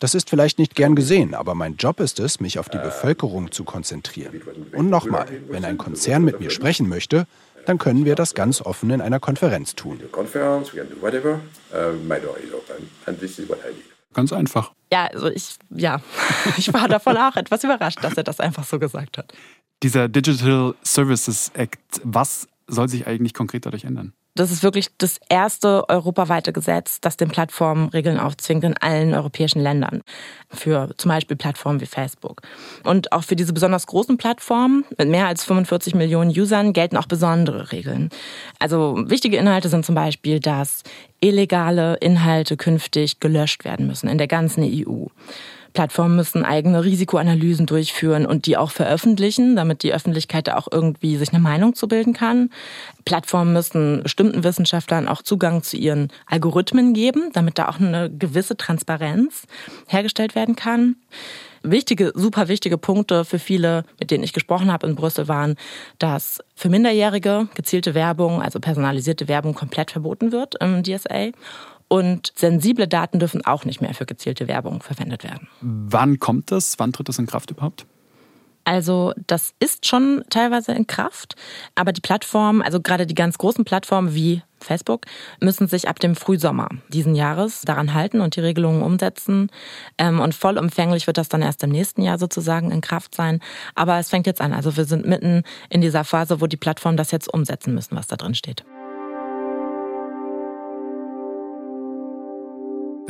Das 0.00 0.14
ist 0.14 0.28
vielleicht 0.28 0.58
nicht 0.58 0.74
gern 0.74 0.94
gesehen, 0.94 1.34
aber 1.34 1.54
mein 1.54 1.76
Job 1.76 2.00
ist 2.00 2.20
es, 2.20 2.40
mich 2.40 2.58
auf 2.58 2.68
die 2.68 2.76
Bevölkerung 2.76 3.52
zu 3.52 3.64
konzentrieren. 3.64 4.42
Und 4.72 4.90
nochmal, 4.90 5.26
wenn 5.48 5.64
ein 5.64 5.78
Konzern 5.78 6.24
mit 6.24 6.40
mir 6.40 6.50
sprechen 6.50 6.90
möchte, 6.90 7.26
dann 7.64 7.78
können 7.78 8.04
wir 8.04 8.16
das 8.16 8.34
ganz 8.34 8.60
offen 8.60 8.90
in 8.90 9.00
einer 9.00 9.18
Konferenz 9.18 9.74
tun. 9.74 10.00
Ganz 14.12 14.32
einfach. 14.32 14.72
Ja, 14.92 15.06
also 15.06 15.28
ich, 15.28 15.56
ja, 15.70 16.02
ich 16.58 16.72
war 16.74 16.86
davon 16.86 17.16
auch 17.16 17.36
etwas 17.36 17.64
überrascht, 17.64 17.98
dass 18.02 18.14
er 18.16 18.24
das 18.24 18.40
einfach 18.40 18.64
so 18.64 18.78
gesagt 18.78 19.16
hat. 19.16 19.32
Dieser 19.82 20.08
Digital 20.08 20.74
Services 20.82 21.50
Act, 21.54 22.00
was 22.02 22.48
soll 22.66 22.88
sich 22.88 23.06
eigentlich 23.06 23.34
konkret 23.34 23.66
dadurch 23.66 23.84
ändern? 23.84 24.12
Das 24.36 24.50
ist 24.50 24.64
wirklich 24.64 24.88
das 24.98 25.20
erste 25.28 25.88
europaweite 25.88 26.52
Gesetz, 26.52 27.00
das 27.00 27.16
den 27.16 27.28
Plattformen 27.28 27.90
Regeln 27.90 28.18
aufzwingt 28.18 28.64
in 28.64 28.76
allen 28.76 29.14
europäischen 29.14 29.60
Ländern. 29.60 30.02
Für 30.50 30.92
zum 30.96 31.10
Beispiel 31.10 31.36
Plattformen 31.36 31.80
wie 31.80 31.86
Facebook. 31.86 32.42
Und 32.82 33.12
auch 33.12 33.22
für 33.22 33.36
diese 33.36 33.52
besonders 33.52 33.86
großen 33.86 34.16
Plattformen 34.16 34.84
mit 34.98 35.08
mehr 35.08 35.28
als 35.28 35.44
45 35.44 35.94
Millionen 35.94 36.30
Usern 36.30 36.72
gelten 36.72 36.96
auch 36.96 37.06
besondere 37.06 37.70
Regeln. 37.70 38.08
Also 38.58 38.96
wichtige 39.06 39.36
Inhalte 39.36 39.68
sind 39.68 39.86
zum 39.86 39.94
Beispiel, 39.94 40.40
dass 40.40 40.82
illegale 41.20 41.94
Inhalte 41.98 42.56
künftig 42.56 43.20
gelöscht 43.20 43.64
werden 43.64 43.86
müssen 43.86 44.08
in 44.08 44.18
der 44.18 44.28
ganzen 44.28 44.64
EU. 44.64 45.06
Plattformen 45.74 46.14
müssen 46.14 46.44
eigene 46.44 46.84
Risikoanalysen 46.84 47.66
durchführen 47.66 48.26
und 48.26 48.46
die 48.46 48.56
auch 48.56 48.70
veröffentlichen, 48.70 49.56
damit 49.56 49.82
die 49.82 49.92
Öffentlichkeit 49.92 50.48
auch 50.48 50.68
irgendwie 50.70 51.16
sich 51.16 51.30
eine 51.30 51.42
Meinung 51.42 51.74
zu 51.74 51.88
bilden 51.88 52.12
kann. 52.12 52.50
Plattformen 53.04 53.52
müssen 53.52 54.02
bestimmten 54.04 54.44
Wissenschaftlern 54.44 55.08
auch 55.08 55.20
Zugang 55.20 55.64
zu 55.64 55.76
ihren 55.76 56.12
Algorithmen 56.26 56.94
geben, 56.94 57.30
damit 57.32 57.58
da 57.58 57.68
auch 57.68 57.80
eine 57.80 58.08
gewisse 58.08 58.56
Transparenz 58.56 59.42
hergestellt 59.88 60.36
werden 60.36 60.54
kann. 60.54 60.94
Wichtige, 61.66 62.12
super 62.14 62.48
wichtige 62.48 62.76
Punkte 62.76 63.24
für 63.24 63.38
viele, 63.38 63.84
mit 63.98 64.10
denen 64.10 64.22
ich 64.22 64.34
gesprochen 64.34 64.70
habe 64.70 64.86
in 64.86 64.94
Brüssel, 64.94 65.28
waren, 65.28 65.56
dass 65.98 66.40
für 66.54 66.68
Minderjährige 66.68 67.48
gezielte 67.54 67.94
Werbung, 67.94 68.42
also 68.42 68.60
personalisierte 68.60 69.28
Werbung, 69.28 69.54
komplett 69.54 69.90
verboten 69.90 70.30
wird 70.30 70.56
im 70.60 70.82
DSA 70.82 71.30
und 71.88 72.32
sensible 72.34 72.88
Daten 72.88 73.18
dürfen 73.18 73.44
auch 73.44 73.64
nicht 73.64 73.80
mehr 73.80 73.94
für 73.94 74.06
gezielte 74.06 74.48
Werbung 74.48 74.82
verwendet 74.82 75.24
werden. 75.24 75.48
Wann 75.60 76.18
kommt 76.18 76.50
das? 76.50 76.78
Wann 76.78 76.92
tritt 76.92 77.08
das 77.08 77.18
in 77.18 77.26
Kraft 77.26 77.50
überhaupt? 77.50 77.86
Also 78.64 79.12
das 79.26 79.52
ist 79.60 79.86
schon 79.86 80.24
teilweise 80.30 80.72
in 80.72 80.86
Kraft, 80.86 81.36
aber 81.74 81.92
die 81.92 82.00
Plattformen, 82.00 82.62
also 82.62 82.80
gerade 82.80 83.06
die 83.06 83.14
ganz 83.14 83.36
großen 83.36 83.64
Plattformen 83.66 84.14
wie 84.14 84.42
Facebook, 84.58 85.02
müssen 85.40 85.68
sich 85.68 85.86
ab 85.86 86.00
dem 86.00 86.16
Frühsommer 86.16 86.68
diesen 86.88 87.14
Jahres 87.14 87.60
daran 87.62 87.92
halten 87.92 88.22
und 88.22 88.36
die 88.36 88.40
Regelungen 88.40 88.82
umsetzen. 88.82 89.50
Ähm, 89.98 90.18
und 90.20 90.34
vollumfänglich 90.34 91.06
wird 91.06 91.18
das 91.18 91.28
dann 91.28 91.42
erst 91.42 91.62
im 91.62 91.70
nächsten 91.70 92.00
Jahr 92.00 92.18
sozusagen 92.18 92.70
in 92.70 92.80
Kraft 92.80 93.14
sein. 93.14 93.40
Aber 93.74 93.98
es 93.98 94.08
fängt 94.08 94.26
jetzt 94.26 94.40
an. 94.40 94.54
Also 94.54 94.78
wir 94.78 94.86
sind 94.86 95.06
mitten 95.06 95.42
in 95.68 95.82
dieser 95.82 96.04
Phase, 96.04 96.40
wo 96.40 96.46
die 96.46 96.56
Plattformen 96.56 96.96
das 96.96 97.10
jetzt 97.10 97.32
umsetzen 97.32 97.74
müssen, 97.74 97.94
was 97.96 98.06
da 98.06 98.16
drin 98.16 98.34
steht. 98.34 98.64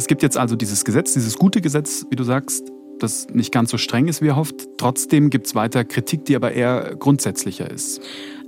Es 0.04 0.08
gibt 0.08 0.22
jetzt 0.22 0.36
also 0.36 0.54
dieses 0.54 0.84
Gesetz, 0.84 1.14
dieses 1.14 1.38
gute 1.38 1.62
Gesetz, 1.62 2.04
wie 2.10 2.16
du 2.16 2.24
sagst, 2.24 2.70
das 2.98 3.26
nicht 3.32 3.52
ganz 3.52 3.70
so 3.70 3.78
streng 3.78 4.06
ist, 4.06 4.20
wie 4.20 4.28
erhofft. 4.28 4.56
Trotzdem 4.76 5.30
gibt 5.30 5.46
es 5.46 5.54
weiter 5.54 5.82
Kritik, 5.82 6.26
die 6.26 6.36
aber 6.36 6.52
eher 6.52 6.94
grundsätzlicher 6.98 7.70
ist. 7.70 8.02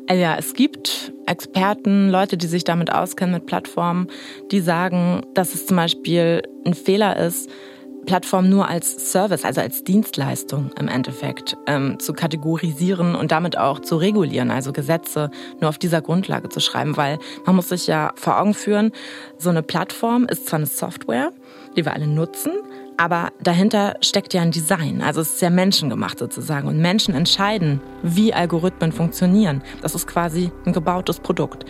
Äh, 0.07 0.21
ja, 0.21 0.37
es 0.39 0.53
gibt 0.53 1.15
Experten, 1.25 2.11
Leute, 2.11 2.37
die 2.37 2.47
sich 2.47 2.65
damit 2.65 2.93
auskennen 2.93 3.33
mit 3.33 3.47
Plattformen, 3.47 4.09
die 4.53 4.61
sagen, 4.61 5.23
dass 5.33 5.55
es 5.55 5.65
zum 5.65 5.79
Beispiel 5.79 6.43
ein 6.67 6.75
Fehler 6.75 7.17
ist, 7.17 7.49
Plattformen 8.05 8.49
nur 8.49 8.69
als 8.69 9.11
Service, 9.11 9.45
also 9.45 9.61
als 9.61 9.83
Dienstleistung 9.83 10.71
im 10.79 10.89
Endeffekt 10.89 11.57
ähm, 11.67 11.99
zu 11.99 12.13
kategorisieren 12.13 13.15
und 13.15 13.33
damit 13.33 13.59
auch 13.59 13.81
zu 13.81 13.97
regulieren, 13.97 14.51
also 14.51 14.73
Gesetze 14.73 15.31
nur 15.61 15.69
auf 15.69 15.79
dieser 15.79 16.01
Grundlage 16.01 16.49
zu 16.49 16.61
schreiben, 16.61 16.97
weil 16.97 17.19
man 17.45 17.57
muss 17.57 17.69
sich 17.69 17.87
ja 17.87 18.13
vor 18.15 18.41
Augen 18.41 18.55
führen, 18.55 18.93
so 19.39 19.51
eine 19.51 19.63
Plattform 19.63 20.27
ist 20.27 20.47
zwar 20.47 20.59
eine 20.59 20.67
Software, 20.67 21.33
die 21.77 21.85
wir 21.85 21.93
alle 21.93 22.07
nutzen, 22.07 22.53
aber 22.97 23.31
dahinter 23.43 23.97
steckt 24.01 24.33
ja 24.35 24.43
ein 24.43 24.51
Design. 24.51 25.03
Also 25.03 25.21
es 25.21 25.35
ist 25.35 25.43
ja 25.43 25.51
menschengemacht 25.51 26.19
sozusagen. 26.19 26.67
Und 26.67 26.79
Menschen 26.79 27.15
entscheiden, 27.15 27.81
wie 28.03 28.33
Algorithmen 28.33 28.93
funktionieren. 28.93 29.63
Das 29.83 29.95
ist 29.95 30.07
quasi 30.07 30.51
ein 30.65 30.73
gebautes 30.73 31.21
Produkt. 31.21 31.67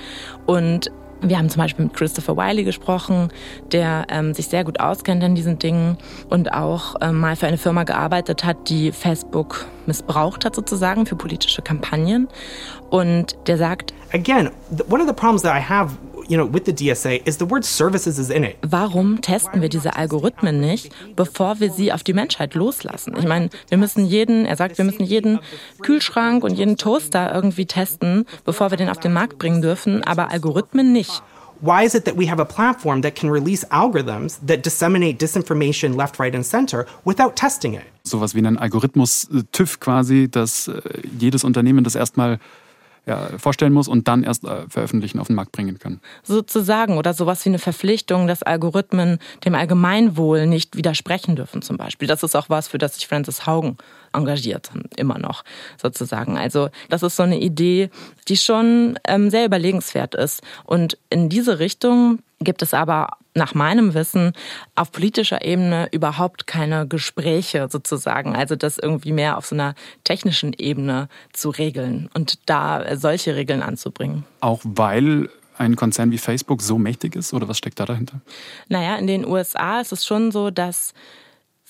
Und 0.46 0.90
wir 1.22 1.38
haben 1.38 1.48
zum 1.48 1.62
Beispiel 1.62 1.86
mit 1.86 1.94
Christopher 1.94 2.36
Wiley 2.36 2.64
gesprochen, 2.64 3.28
der 3.72 4.06
ähm, 4.10 4.34
sich 4.34 4.48
sehr 4.48 4.64
gut 4.64 4.80
auskennt 4.80 5.22
in 5.22 5.34
diesen 5.34 5.58
Dingen 5.58 5.96
und 6.28 6.52
auch 6.52 6.96
ähm, 7.00 7.18
mal 7.18 7.36
für 7.36 7.46
eine 7.46 7.58
Firma 7.58 7.84
gearbeitet 7.84 8.44
hat, 8.44 8.68
die 8.68 8.92
Facebook 8.92 9.66
missbraucht 9.86 10.44
hat 10.44 10.54
sozusagen 10.54 11.06
für 11.06 11.16
politische 11.16 11.62
Kampagnen. 11.62 12.28
Und 12.90 13.36
der 13.46 13.56
sagt, 13.56 13.94
Again, 14.12 14.50
one 14.88 15.02
of 15.02 15.08
the 15.08 15.14
problems 15.14 15.42
that 15.42 15.56
I 15.56 15.60
have 15.60 15.96
you 16.28 16.36
know, 16.36 16.46
with 16.46 16.64
the 16.64 16.72
DSA 16.72 17.26
is 17.26 17.38
the 17.38 17.48
word 17.48 17.64
services 17.64 18.18
is 18.18 18.30
in 18.30 18.44
it. 18.44 18.56
Warum 18.62 19.20
testen 19.20 19.60
wir 19.60 19.68
diese 19.68 19.96
Algorithmen 19.96 20.60
nicht, 20.60 20.92
bevor 21.14 21.60
wir 21.60 21.70
sie 21.70 21.92
auf 21.92 22.02
die 22.02 22.12
Menschheit 22.12 22.54
loslassen? 22.54 23.14
Ich 23.18 23.26
meine, 23.26 23.50
wir 23.68 23.78
müssen 23.78 24.06
jeden, 24.06 24.46
er 24.46 24.56
sagt, 24.56 24.78
wir 24.78 24.84
müssen 24.84 25.04
jeden 25.04 25.38
Kühlschrank 25.82 26.44
und 26.44 26.54
jeden 26.54 26.76
Toaster 26.76 27.34
irgendwie 27.34 27.66
testen, 27.66 28.26
bevor 28.44 28.70
wir 28.70 28.78
den 28.78 28.88
auf 28.88 28.98
den 28.98 29.12
Markt 29.12 29.38
bringen 29.38 29.62
dürfen, 29.62 30.02
aber 30.04 30.30
Algorithmen 30.30 30.92
nicht. 30.92 31.22
Why 31.60 31.84
is 31.84 31.94
it 31.94 32.04
that 32.04 32.18
we 32.18 32.26
have 32.30 32.38
a 32.38 32.44
platform 32.44 33.00
that 33.00 33.14
can 33.14 33.30
release 33.30 33.64
algorithms 33.70 34.38
that 34.46 34.62
disseminate 34.62 35.18
disinformation 35.18 35.96
left, 35.96 36.18
right 36.20 36.34
and 36.34 36.44
center 36.44 36.86
without 37.04 37.34
testing 37.34 37.74
it? 37.74 37.84
Sowas 38.02 38.34
wie 38.34 38.46
ein 38.46 38.58
Algorithmus 38.58 39.28
TÜV 39.52 39.80
quasi, 39.80 40.28
dass 40.30 40.68
äh, 40.68 40.82
jedes 41.18 41.44
Unternehmen 41.44 41.82
das 41.82 41.94
erstmal 41.94 42.38
ja, 43.06 43.28
vorstellen 43.38 43.72
muss 43.72 43.86
und 43.86 44.08
dann 44.08 44.24
erst 44.24 44.44
äh, 44.44 44.68
veröffentlichen, 44.68 45.20
auf 45.20 45.28
den 45.28 45.36
Markt 45.36 45.52
bringen 45.52 45.78
kann. 45.78 46.00
Sozusagen 46.24 46.98
oder 46.98 47.14
sowas 47.14 47.44
wie 47.44 47.50
eine 47.50 47.60
Verpflichtung, 47.60 48.26
dass 48.26 48.42
Algorithmen 48.42 49.18
dem 49.44 49.54
Allgemeinwohl 49.54 50.46
nicht 50.46 50.76
widersprechen 50.76 51.36
dürfen 51.36 51.62
zum 51.62 51.76
Beispiel. 51.76 52.08
Das 52.08 52.24
ist 52.24 52.34
auch 52.34 52.50
was, 52.50 52.66
für 52.66 52.78
das 52.78 52.96
sich 52.96 53.06
Francis 53.06 53.46
Haugen 53.46 53.78
engagiert, 54.12 54.70
immer 54.96 55.18
noch 55.18 55.44
sozusagen. 55.80 56.36
Also 56.36 56.68
das 56.88 57.04
ist 57.04 57.16
so 57.16 57.22
eine 57.22 57.38
Idee, 57.38 57.90
die 58.28 58.36
schon 58.36 58.98
ähm, 59.06 59.30
sehr 59.30 59.46
überlegenswert 59.46 60.16
ist. 60.16 60.42
Und 60.64 60.98
in 61.08 61.28
diese 61.28 61.60
Richtung 61.60 62.18
gibt 62.40 62.62
es 62.62 62.74
aber 62.74 63.08
nach 63.34 63.54
meinem 63.54 63.94
Wissen 63.94 64.32
auf 64.74 64.92
politischer 64.92 65.44
Ebene 65.44 65.88
überhaupt 65.92 66.46
keine 66.46 66.86
Gespräche 66.86 67.68
sozusagen. 67.70 68.36
Also 68.36 68.56
das 68.56 68.78
irgendwie 68.78 69.12
mehr 69.12 69.38
auf 69.38 69.46
so 69.46 69.54
einer 69.54 69.74
technischen 70.04 70.52
Ebene 70.52 71.08
zu 71.32 71.50
regeln 71.50 72.10
und 72.14 72.38
da 72.46 72.96
solche 72.96 73.36
Regeln 73.36 73.62
anzubringen. 73.62 74.24
Auch 74.40 74.60
weil 74.64 75.28
ein 75.58 75.76
Konzern 75.76 76.10
wie 76.10 76.18
Facebook 76.18 76.60
so 76.62 76.78
mächtig 76.78 77.16
ist 77.16 77.32
oder 77.32 77.48
was 77.48 77.58
steckt 77.58 77.80
da 77.80 77.86
dahinter? 77.86 78.20
Naja, 78.68 78.96
in 78.96 79.06
den 79.06 79.26
USA 79.26 79.80
ist 79.80 79.92
es 79.92 80.04
schon 80.04 80.30
so, 80.30 80.50
dass 80.50 80.92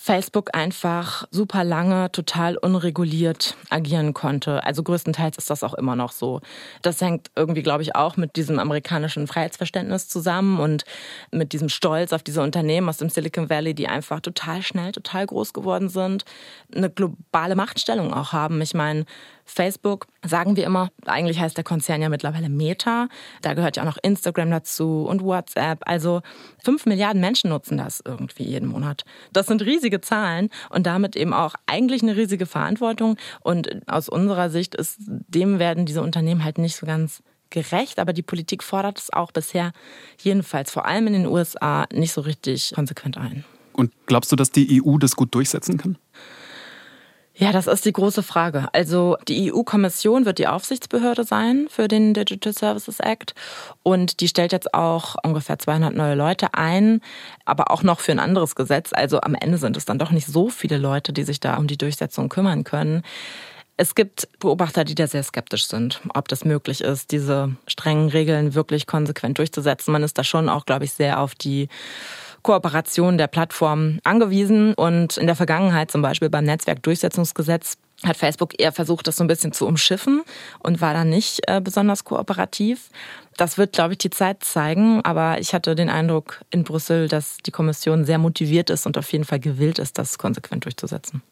Facebook 0.07 0.51
einfach 0.53 1.27
super 1.33 1.65
lange 1.65 2.13
total 2.13 2.57
unreguliert 2.57 3.57
agieren 3.71 4.15
konnte. 4.15 4.63
Also 4.63 4.85
größtenteils 4.85 5.37
ist 5.37 5.51
das 5.51 5.65
auch 5.65 5.75
immer 5.75 5.97
noch 5.97 6.13
so. 6.13 6.43
Das 6.83 7.01
hängt 7.01 7.33
irgendwie, 7.35 7.65
glaube 7.65 7.83
ich, 7.83 7.97
auch 7.97 8.17
mit 8.17 8.37
diesem 8.37 8.61
amerikanischen 8.61 9.27
Freiheitsverständnis 9.27 10.09
zusammen 10.09 10.61
und 10.61 10.85
mit 11.33 11.53
diesem 11.53 11.69
Stolz 11.69 12.13
auf 12.13 12.23
diese 12.23 12.41
Unternehmen 12.41 12.89
aus 12.89 12.99
dem 12.99 13.11
Silicon 13.11 13.51
Valley, 13.51 13.75
die 13.75 13.89
einfach 13.89 14.21
total 14.21 14.63
schnell, 14.63 14.93
total 14.93 15.27
groß 15.27 15.53
geworden 15.53 15.89
sind, 15.89 16.25
eine 16.73 16.89
globale 16.89 17.57
Machtstellung 17.57 18.15
auch 18.15 18.33
haben. 18.33 18.61
Ich 18.61 18.75
meine, 18.75 19.07
Facebook 19.47 20.07
sagen 20.25 20.57
wir 20.57 20.65
immer, 20.65 20.91
eigentlich 21.07 21.39
heißt 21.39 21.57
der 21.57 21.65
Konzern 21.65 22.03
ja 22.03 22.09
mittlerweile 22.09 22.49
Meta. 22.49 23.09
Da 23.43 23.55
gehört 23.55 23.77
ja 23.77 23.83
auch 23.83 23.87
noch 23.87 23.99
Instagram 24.03 24.51
dazu 24.51 25.07
und 25.09 25.23
WhatsApp. 25.23 25.81
Also 25.87 26.21
fünf 26.63 26.85
Milliarden 26.85 27.21
Menschen 27.21 27.51
nutzen 27.51 27.79
das 27.79 28.03
irgendwie 28.05 28.45
jeden 28.45 28.69
Monat. 28.69 29.05
Das 29.33 29.47
sind 29.47 29.63
riesige 29.63 30.01
Zahlen 30.01 30.51
und 30.71 30.87
damit 30.87 31.17
eben 31.17 31.33
auch 31.33 31.55
eigentlich 31.67 32.03
eine 32.03 32.17
riesige 32.17 32.47
Verantwortung. 32.47 33.17
Und 33.41 33.89
aus 33.89 34.09
unserer 34.09 34.51
Sicht 34.51 34.75
ist, 34.75 34.99
dem 34.99 35.59
werden 35.59 35.87
diese 35.87 36.03
Unternehmen 36.03 36.45
halt 36.45 36.59
nicht 36.59 36.77
so 36.77 36.85
ganz 36.85 37.23
gerecht, 37.51 37.99
aber 38.01 38.13
die 38.13 38.23
Politik 38.23 38.63
fordert 38.63 38.99
es 38.99 39.13
auch 39.13 39.31
bisher 39.31 39.73
jedenfalls 40.21 40.73
vor 40.73 40.85
allem 40.87 41.07
in 41.07 41.13
den 41.13 41.27
USA 41.27 41.87
nicht 41.93 42.13
so 42.13 42.21
richtig 42.21 42.73
konsequent 42.75 43.17
ein. 43.17 43.45
Und 43.73 43.93
glaubst 44.07 44.33
du, 44.33 44.37
dass 44.37 44.51
die 44.51 44.83
EU 44.83 44.97
das 44.99 45.17
gut 45.17 45.35
durchsetzen 45.35 45.77
kann? 45.77 45.99
Ja, 47.39 47.53
das 47.53 47.67
ist 47.67 47.85
die 47.85 47.93
große 47.93 48.23
Frage. 48.23 48.69
Also 48.73 49.19
die 49.29 49.53
EU-Kommission 49.53 50.25
wird 50.25 50.39
die 50.39 50.47
Aufsichtsbehörde 50.47 51.25
sein 51.25 51.67
für 51.69 51.87
den 51.87 52.15
Digital 52.15 52.55
Services 52.55 52.99
Act 52.99 53.35
und 53.83 54.21
die 54.21 54.29
stellt 54.29 54.53
jetzt 54.53 54.73
auch 54.73 55.17
ungefähr 55.23 55.59
200 55.59 55.95
neue 55.95 56.15
Leute 56.15 56.55
ein, 56.55 57.03
aber 57.45 57.71
auch 57.71 57.83
noch 57.83 58.01
für 58.01 58.13
ein 58.13 58.21
anderes 58.21 58.55
Gesetz. 58.55 58.93
Also 58.95 59.21
am 59.21 59.35
Ende 59.35 59.59
sind 59.59 59.77
es 59.77 59.85
dann 59.85 59.99
doch 59.99 60.13
nicht 60.13 60.27
so 60.27 60.49
viele 60.49 60.79
Leute, 60.79 61.13
die 61.13 61.25
sich 61.25 61.39
da 61.39 61.59
um 61.59 61.67
die 61.67 61.77
Durchsetzung 61.77 62.31
kümmern 62.31 62.65
können. 62.65 63.03
Es 63.77 63.95
gibt 63.95 64.29
Beobachter, 64.39 64.85
die 64.85 64.95
da 64.95 65.07
sehr 65.07 65.23
skeptisch 65.23 65.67
sind, 65.67 66.01
ob 66.15 66.29
das 66.29 66.47
möglich 66.47 66.81
ist, 66.81 67.13
diese 67.13 67.55
strengen 67.67 68.09
Regeln 68.09 68.55
wirklich 68.55 68.87
konsequent 68.87 69.37
durchzusetzen. 69.37 69.93
Man 69.93 70.03
ist 70.03 70.17
da 70.17 70.25
schon 70.25 70.49
auch, 70.49 70.65
glaube 70.65 70.87
ich, 70.87 70.93
sehr 70.93 71.21
auf 71.21 71.35
die 71.35 71.69
Kooperation 72.47 73.19
der 73.19 73.27
Plattformen 73.27 73.99
angewiesen. 74.05 74.73
Und 74.75 75.17
in 75.17 75.27
der 75.27 75.35
Vergangenheit, 75.35 75.91
zum 75.91 76.01
Beispiel 76.01 76.31
beim 76.31 76.45
Netzwerkdurchsetzungsgesetz, 76.45 77.77
hat 78.05 78.17
Facebook 78.17 78.61
eher 78.61 78.71
versucht, 78.71 79.09
das 79.09 79.17
so 79.17 79.25
ein 79.25 79.27
bisschen 79.27 79.51
zu 79.51 79.67
umschiffen 79.67 80.23
und 80.61 80.81
war 80.81 80.95
da 80.95 81.05
nicht 81.05 81.41
äh, 81.49 81.61
besonders 81.61 82.05
kooperativ. 82.05 82.91
Das 83.37 83.59
wird, 83.59 83.73
glaube 83.73 83.95
ich, 83.95 83.99
die 83.99 84.11
Zeit 84.11 84.45
zeigen. 84.45 85.01
Aber 85.05 85.41
ich 85.41 85.55
hatte 85.55 85.75
den 85.75 85.91
Eindruck 85.91 86.41
in 86.51 86.63
Brüssel, 86.63 87.09
dass 87.09 87.39
die 87.39 87.51
Kommission 87.51 88.05
sehr 88.05 88.19
motiviert 88.19 88.71
ist 88.71 88.87
und 88.87 88.97
auf 88.97 89.11
jeden 89.11 89.25
Fall 89.25 89.41
gewillt 89.41 89.81
ist, 89.81 89.99
das 89.99 90.17
konsequent 90.17 90.67
durchzusetzen. 90.67 91.23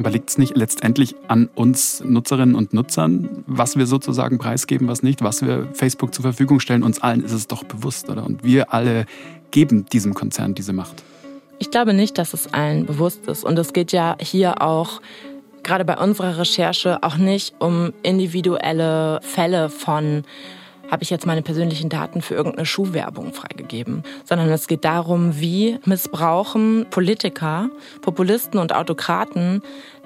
Aber 0.00 0.08
liegt 0.08 0.30
es 0.30 0.38
nicht 0.38 0.56
letztendlich 0.56 1.14
an 1.28 1.50
uns 1.54 2.02
Nutzerinnen 2.02 2.54
und 2.54 2.72
Nutzern, 2.72 3.44
was 3.46 3.76
wir 3.76 3.84
sozusagen 3.84 4.38
preisgeben, 4.38 4.88
was 4.88 5.02
nicht, 5.02 5.20
was 5.20 5.42
wir 5.42 5.68
Facebook 5.74 6.14
zur 6.14 6.22
Verfügung 6.22 6.58
stellen? 6.58 6.82
Uns 6.82 7.02
allen 7.02 7.22
ist 7.22 7.32
es 7.32 7.48
doch 7.48 7.64
bewusst, 7.64 8.08
oder? 8.08 8.24
Und 8.24 8.42
wir 8.42 8.72
alle 8.72 9.04
geben 9.50 9.84
diesem 9.84 10.14
Konzern 10.14 10.54
diese 10.54 10.72
Macht. 10.72 11.04
Ich 11.58 11.70
glaube 11.70 11.92
nicht, 11.92 12.16
dass 12.16 12.32
es 12.32 12.54
allen 12.54 12.86
bewusst 12.86 13.26
ist. 13.26 13.44
Und 13.44 13.58
es 13.58 13.74
geht 13.74 13.92
ja 13.92 14.16
hier 14.18 14.62
auch 14.62 15.02
gerade 15.64 15.84
bei 15.84 15.98
unserer 15.98 16.38
Recherche 16.38 17.02
auch 17.02 17.18
nicht 17.18 17.56
um 17.58 17.92
individuelle 18.02 19.20
Fälle 19.20 19.68
von 19.68 20.24
habe 20.90 21.02
ich 21.02 21.10
jetzt 21.10 21.26
meine 21.26 21.42
persönlichen 21.42 21.88
Daten 21.88 22.20
für 22.22 22.34
irgendeine 22.34 22.66
Schuhwerbung 22.66 23.32
freigegeben, 23.32 24.02
sondern 24.24 24.48
es 24.48 24.66
geht 24.66 24.84
darum, 24.84 25.40
wie 25.40 25.78
missbrauchen 25.84 26.86
Politiker, 26.90 27.70
Populisten 28.00 28.58
und 28.58 28.74
Autokraten 28.74 29.62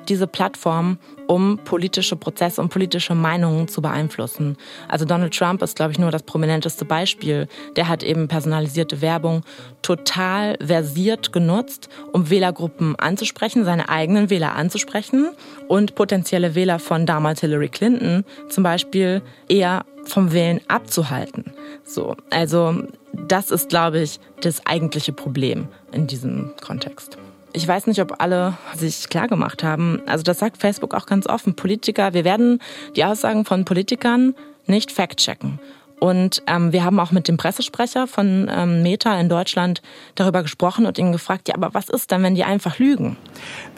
diese 0.09 0.27
Plattform, 0.27 0.99
um 1.27 1.59
politische 1.59 2.17
Prozesse 2.17 2.61
und 2.61 2.69
politische 2.69 3.15
Meinungen 3.15 3.69
zu 3.69 3.83
beeinflussen. 3.83 4.57
Also 4.89 5.05
Donald 5.05 5.37
Trump 5.37 5.63
ist, 5.63 5.77
glaube 5.77 5.93
ich, 5.93 5.99
nur 5.99 6.11
das 6.11 6.23
prominenteste 6.23 6.85
Beispiel. 6.85 7.49
Der 7.77 7.89
hat 7.89 8.03
eben 8.03 8.29
personalisierte 8.29 9.01
Werbung 9.01 9.43
total 9.83 10.57
versiert 10.65 11.33
genutzt, 11.33 11.89
um 12.13 12.31
Wählergruppen 12.31 12.97
anzusprechen, 12.97 13.65
seine 13.65 13.89
eigenen 13.89 14.31
Wähler 14.31 14.55
anzusprechen 14.55 15.31
und 15.69 15.95
potenzielle 15.95 16.55
Wähler 16.55 16.79
von 16.79 17.07
damals 17.07 17.41
Hillary 17.41 17.69
Clinton 17.69 18.25
zum 18.49 18.63
Beispiel 18.63 19.23
eher 19.49 19.85
vom 20.05 20.33
Wählen 20.33 20.61
abzuhalten. 20.69 21.53
So, 21.85 22.17
also 22.31 22.83
das 23.13 23.51
ist, 23.51 23.69
glaube 23.69 24.01
ich, 24.01 24.21
das 24.41 24.67
eigentliche 24.67 25.13
Problem 25.13 25.69
in 25.93 26.07
diesem 26.07 26.53
Kontext. 26.61 27.19
Ich 27.57 27.67
weiß 27.69 27.87
nicht, 27.87 28.01
ob 28.01 28.21
alle 28.21 28.59
sich 28.77 29.09
klar 29.09 29.29
gemacht 29.29 29.63
haben. 29.63 30.03
Also 30.07 30.25
das 30.25 30.41
sagt 30.41 30.59
Facebook 30.59 30.93
auch 30.93 31.07
ganz 31.07 31.29
offen. 31.29 31.55
Politiker, 31.55 32.13
wir 32.13 32.25
werden 32.25 32.61
die 32.97 33.05
Aussagen 33.05 33.45
von 33.45 33.65
Politikern 33.65 34.35
nicht 34.67 34.91
fact-checken. 34.91 35.61
Und 36.01 36.43
ähm, 36.49 36.73
wir 36.73 36.85
haben 36.85 36.99
auch 36.99 37.13
mit 37.13 37.29
dem 37.29 37.37
Pressesprecher 37.37 38.09
von 38.09 38.51
ähm, 38.53 38.83
Meta 38.83 39.19
in 39.21 39.29
Deutschland 39.29 39.83
darüber 40.17 40.43
gesprochen 40.43 40.85
und 40.85 40.99
ihn 40.99 41.13
gefragt, 41.13 41.49
ja, 41.49 41.55
aber 41.55 41.73
was 41.75 41.89
ist 41.89 42.11
dann, 42.11 42.25
wenn 42.25 42.35
die 42.35 42.43
einfach 42.43 42.81
lügen? 42.81 43.17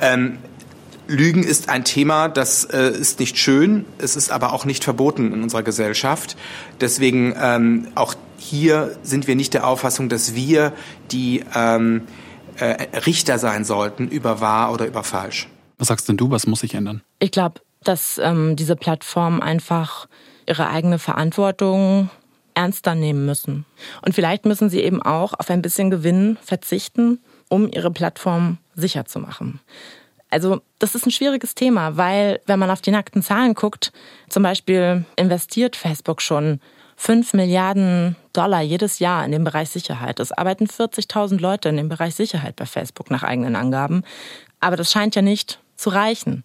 Ähm, 0.01 0.39
Lügen 1.07 1.45
ist 1.45 1.69
ein 1.69 1.85
Thema, 1.85 2.29
das 2.29 2.65
äh, 2.65 2.91
ist 2.91 3.21
nicht 3.21 3.39
schön, 3.39 3.85
es 3.99 4.17
ist 4.17 4.31
aber 4.31 4.55
auch 4.55 4.65
nicht 4.65 4.85
verboten 4.85 5.33
in 5.33 5.43
unserer 5.43 5.63
Gesellschaft. 5.63 6.37
Deswegen 6.81 7.35
ähm, 7.41 7.89
auch 7.95 8.15
hier 8.39 8.97
sind 9.03 9.27
wir 9.27 9.37
nicht 9.37 9.55
der 9.55 9.67
Auffassung, 9.67 10.09
dass 10.09 10.35
wir 10.35 10.73
die 11.13 11.45
ähm, 11.55 12.03
äh, 12.59 12.99
Richter 13.07 13.39
sein 13.39 13.65
sollten 13.65 14.09
über 14.09 14.41
wahr 14.41 14.73
oder 14.73 14.87
über 14.87 15.03
falsch. 15.03 15.49
Was 15.79 15.89
sagst 15.89 16.09
denn 16.09 16.17
du, 16.17 16.31
was 16.31 16.47
muss 16.47 16.61
sich 16.61 16.75
ändern? 16.75 17.03
Ich 17.19 17.31
glaube, 17.31 17.61
dass 17.83 18.19
ähm, 18.19 18.57
diese 18.57 18.77
Plattformen 18.77 19.43
einfach 19.43 20.07
ihre 20.47 20.69
eigene 20.69 20.99
Verantwortung 20.99 22.11
ernster 22.55 22.95
nehmen 22.95 23.27
müssen. 23.27 23.67
Und 24.03 24.15
vielleicht 24.15 24.47
müssen 24.47 24.71
sie 24.71 24.81
eben 24.81 25.03
auch 25.03 25.35
auf 25.35 25.51
ein 25.51 25.63
bisschen 25.63 25.91
Gewinn 25.91 26.39
verzichten, 26.43 27.21
um 27.49 27.71
ihre 27.71 27.91
Plattform 27.91 28.59
sicher 28.75 29.05
zu 29.05 29.19
machen. 29.19 29.61
Also 30.31 30.61
das 30.79 30.95
ist 30.95 31.07
ein 31.07 31.13
schwieriges 31.13 31.55
Thema, 31.55 31.97
weil 31.97 32.41
wenn 32.47 32.59
man 32.59 32.71
auf 32.71 32.81
die 32.81 32.91
nackten 32.91 33.23
Zahlen 33.23 33.55
guckt, 33.55 33.93
zum 34.29 34.43
Beispiel 34.43 35.05
investiert 35.17 35.77
Facebook 35.77 36.21
schon 36.21 36.61
5 36.97 37.35
Milliarden 37.35 38.17
Dollar 38.33 38.63
jedes 38.63 38.99
Jahr 38.99 39.25
in 39.25 39.33
den 39.33 39.45
Bereich 39.45 39.71
Sicherheit. 39.71 40.19
Es 40.19 40.33
arbeiten 40.33 40.67
40.000 40.67 41.41
Leute 41.41 41.69
in 41.69 41.77
dem 41.77 41.89
Bereich 41.89 42.15
Sicherheit 42.15 42.57
bei 42.57 42.67
Facebook 42.67 43.11
nach 43.11 43.23
eigenen 43.23 43.55
Angaben. 43.55 44.03
Aber 44.61 44.77
das 44.77 44.91
scheint 44.91 45.15
ja 45.15 45.23
nicht 45.23 45.61
zu 45.77 45.91
reichen, 45.91 46.43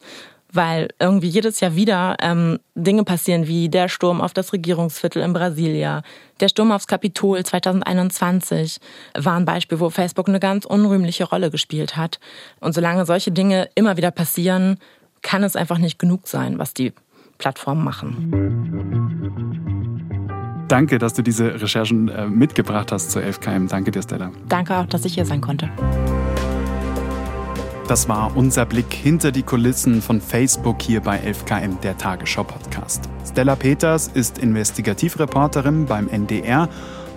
weil 0.52 0.90
irgendwie 1.00 1.30
jedes 1.30 1.62
Jahr 1.62 1.76
wieder 1.76 2.18
ähm, 2.22 2.60
Dinge 2.76 3.06
passieren 3.06 3.48
wie 3.48 3.70
der 3.70 3.88
Sturm 3.88 4.20
auf 4.20 4.34
das 4.34 4.52
Regierungsviertel 4.52 5.22
in 5.22 5.32
Brasilia, 5.34 6.04
der 6.42 6.50
Sturm 6.50 6.72
aufs 6.72 6.88
Kapitol 6.88 7.44
2021 7.44 8.80
war 9.18 9.38
ein 9.38 9.46
Beispiel, 9.46 9.80
wo 9.80 9.90
Facebook 9.90 10.28
eine 10.28 10.40
ganz 10.40 10.66
unrühmliche 10.66 11.24
Rolle 11.24 11.50
gespielt 11.50 11.96
hat. 11.96 12.20
Und 12.60 12.74
solange 12.74 13.06
solche 13.06 13.32
Dinge 13.32 13.70
immer 13.76 13.96
wieder 13.96 14.12
passieren, 14.12 14.78
kann 15.22 15.44
es 15.44 15.56
einfach 15.56 15.78
nicht 15.78 16.00
genug 16.00 16.28
sein, 16.28 16.60
was 16.60 16.74
die 16.74 16.94
Plattformen 17.38 17.84
machen. 17.84 19.71
Danke, 20.72 21.00
dass 21.00 21.14
du 21.14 21.22
diese 21.22 21.62
Recherchen 21.62 22.08
äh, 22.08 22.28
mitgebracht 22.28 22.94
hast 22.94 23.12
zu 23.12 23.20
11KM. 23.20 23.68
Danke 23.68 23.92
dir, 23.92 24.02
Stella. 24.02 24.32
Danke 24.48 24.78
auch, 24.78 24.86
dass 24.86 25.04
ich 25.04 25.16
hier 25.16 25.26
sein 25.26 25.42
konnte. 25.42 25.70
Das 27.90 28.08
war 28.08 28.32
unser 28.38 28.66
Blick 28.66 28.94
hinter 28.94 29.34
die 29.34 29.44
Kulissen 29.44 30.02
von 30.02 30.22
Facebook 30.22 30.82
hier 30.82 31.02
bei 31.02 31.20
11KM, 31.20 31.82
der 31.82 31.98
Tagesschau-Podcast. 31.98 33.10
Stella 33.30 33.58
Peters 33.58 34.08
ist 34.14 34.38
Investigativreporterin 34.38 35.88
beim 35.88 36.08
NDR 36.08 36.70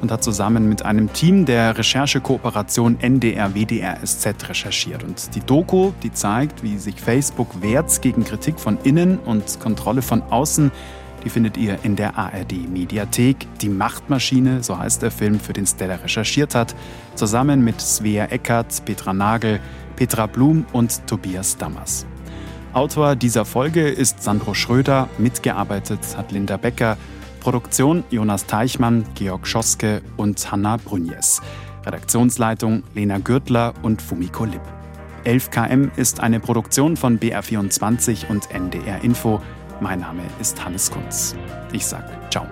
und 0.02 0.10
hat 0.10 0.24
zusammen 0.24 0.68
mit 0.68 0.84
einem 0.84 1.12
Team 1.12 1.44
der 1.44 1.78
Recherchekooperation 1.78 2.98
NDR-WDR-SZ 2.98 4.48
recherchiert. 4.48 5.04
Und 5.04 5.32
die 5.36 5.40
Doku, 5.40 5.92
die 6.02 6.12
zeigt, 6.12 6.64
wie 6.64 6.76
sich 6.76 7.00
Facebook 7.00 7.62
wehrt 7.62 8.02
gegen 8.02 8.24
Kritik 8.24 8.58
von 8.58 8.78
innen 8.82 9.18
und 9.18 9.60
Kontrolle 9.60 10.02
von 10.02 10.22
außen, 10.22 10.72
die 11.24 11.30
findet 11.30 11.56
ihr 11.56 11.78
in 11.82 11.96
der 11.96 12.18
ARD 12.18 12.68
Mediathek. 12.68 13.46
Die 13.60 13.68
Machtmaschine, 13.68 14.62
so 14.62 14.78
heißt 14.78 15.02
der 15.02 15.10
Film, 15.10 15.40
für 15.40 15.52
den 15.52 15.66
Stella 15.66 15.96
recherchiert 15.96 16.54
hat, 16.54 16.74
zusammen 17.14 17.64
mit 17.64 17.80
Svea 17.80 18.26
Eckert, 18.26 18.84
Petra 18.84 19.12
Nagel, 19.12 19.60
Petra 19.96 20.26
Blum 20.26 20.66
und 20.72 21.06
Tobias 21.06 21.56
Dammers. 21.56 22.06
Autor 22.72 23.16
dieser 23.16 23.44
Folge 23.44 23.88
ist 23.88 24.22
Sandro 24.22 24.52
Schröder, 24.52 25.08
mitgearbeitet 25.18 26.00
hat 26.16 26.32
Linda 26.32 26.56
Becker, 26.56 26.96
Produktion 27.40 28.04
Jonas 28.10 28.46
Teichmann, 28.46 29.04
Georg 29.14 29.46
Schoske 29.46 30.02
und 30.16 30.50
Hanna 30.50 30.76
Brunjes. 30.78 31.40
Redaktionsleitung 31.86 32.82
Lena 32.94 33.18
Gürtler 33.18 33.74
und 33.82 34.02
Fumiko 34.02 34.44
Lipp. 34.44 34.62
11KM 35.24 35.90
ist 35.96 36.20
eine 36.20 36.40
Produktion 36.40 36.96
von 36.96 37.18
BR24 37.18 38.28
und 38.28 38.50
NDR 38.50 39.02
Info. 39.04 39.40
Mein 39.84 40.00
Name 40.00 40.22
ist 40.40 40.64
Hannes 40.64 40.90
Kunz. 40.90 41.36
Ich 41.70 41.84
sage 41.84 42.08
ciao. 42.30 42.48